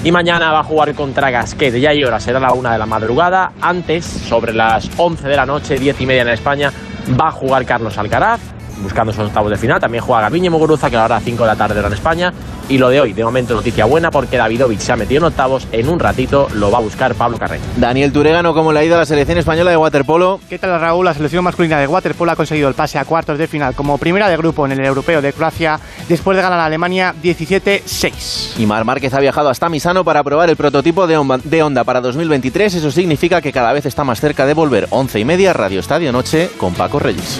Y 0.05 0.13
mañana 0.13 0.53
va 0.53 0.61
a 0.61 0.63
jugar 0.63 0.93
contra 0.93 1.29
Gasquet. 1.29 1.75
Ya 1.75 1.89
hay 1.89 2.05
hora, 2.05 2.21
será 2.21 2.39
la 2.39 2.53
una 2.53 2.71
de 2.71 2.79
la 2.79 2.85
madrugada. 2.85 3.51
Antes, 3.59 4.05
sobre 4.05 4.53
las 4.53 4.89
11 4.95 5.27
de 5.27 5.35
la 5.35 5.45
noche, 5.45 5.77
10 5.77 5.99
y 5.99 6.05
media 6.05 6.21
en 6.21 6.29
España, 6.29 6.71
va 7.19 7.27
a 7.27 7.31
jugar 7.31 7.65
Carlos 7.65 7.97
Alcaraz 7.97 8.39
buscando 8.83 9.11
sus 9.11 9.25
octavos 9.25 9.49
de 9.49 9.57
final. 9.57 9.79
También 9.79 10.03
juega 10.03 10.21
Garbiñe 10.21 10.49
Muguruza, 10.49 10.89
que 10.89 10.97
ahora 10.97 11.15
a 11.15 11.19
5 11.19 11.43
de 11.43 11.47
la 11.47 11.55
tarde 11.55 11.79
en 11.79 11.93
España. 11.93 12.33
Y 12.69 12.77
lo 12.77 12.89
de 12.89 13.01
hoy, 13.01 13.13
de 13.13 13.23
momento, 13.23 13.55
noticia 13.55 13.85
buena 13.85 14.11
porque 14.11 14.37
Davidovich 14.37 14.79
se 14.79 14.91
ha 14.91 14.95
metido 14.95 15.19
en 15.19 15.25
octavos. 15.25 15.67
En 15.71 15.89
un 15.89 15.99
ratito 15.99 16.47
lo 16.53 16.71
va 16.71 16.77
a 16.77 16.81
buscar 16.81 17.13
Pablo 17.15 17.37
Carreño. 17.37 17.63
Daniel 17.77 18.11
Turegano, 18.11 18.53
¿cómo 18.53 18.71
le 18.71 18.79
ha 18.79 18.83
ido 18.83 18.95
a 18.95 18.99
la 18.99 19.05
selección 19.05 19.37
española 19.37 19.71
de 19.71 19.77
waterpolo? 19.77 20.39
¿Qué 20.49 20.59
tal, 20.59 20.79
Raúl? 20.79 21.05
La 21.05 21.13
selección 21.13 21.43
masculina 21.43 21.79
de 21.79 21.87
waterpolo 21.87 22.31
ha 22.31 22.35
conseguido 22.35 22.69
el 22.69 22.75
pase 22.75 22.99
a 22.99 23.05
cuartos 23.05 23.37
de 23.37 23.47
final 23.47 23.75
como 23.75 23.97
primera 23.97 24.29
de 24.29 24.37
grupo 24.37 24.65
en 24.65 24.73
el 24.73 24.85
europeo 24.85 25.21
de 25.21 25.33
Croacia 25.33 25.79
después 26.07 26.35
de 26.37 26.43
ganar 26.43 26.59
a 26.59 26.65
Alemania 26.65 27.13
17-6. 27.21 28.59
Y 28.59 28.65
Mar 28.65 28.85
Márquez 28.85 29.13
ha 29.13 29.19
viajado 29.19 29.49
hasta 29.49 29.69
Misano 29.69 30.03
para 30.03 30.23
probar 30.23 30.49
el 30.49 30.55
prototipo 30.55 31.07
de 31.07 31.17
Honda 31.63 31.83
para 31.83 32.01
2023. 32.01 32.75
Eso 32.75 32.91
significa 32.91 33.41
que 33.41 33.51
cada 33.51 33.73
vez 33.73 33.85
está 33.85 34.03
más 34.03 34.19
cerca 34.19 34.45
de 34.45 34.53
volver. 34.53 34.87
Once 34.89 35.19
y 35.19 35.25
media, 35.25 35.53
Radio 35.53 35.79
Estadio 35.79 36.11
Noche 36.11 36.49
con 36.57 36.73
Paco 36.73 36.99
Reyes. 36.99 37.39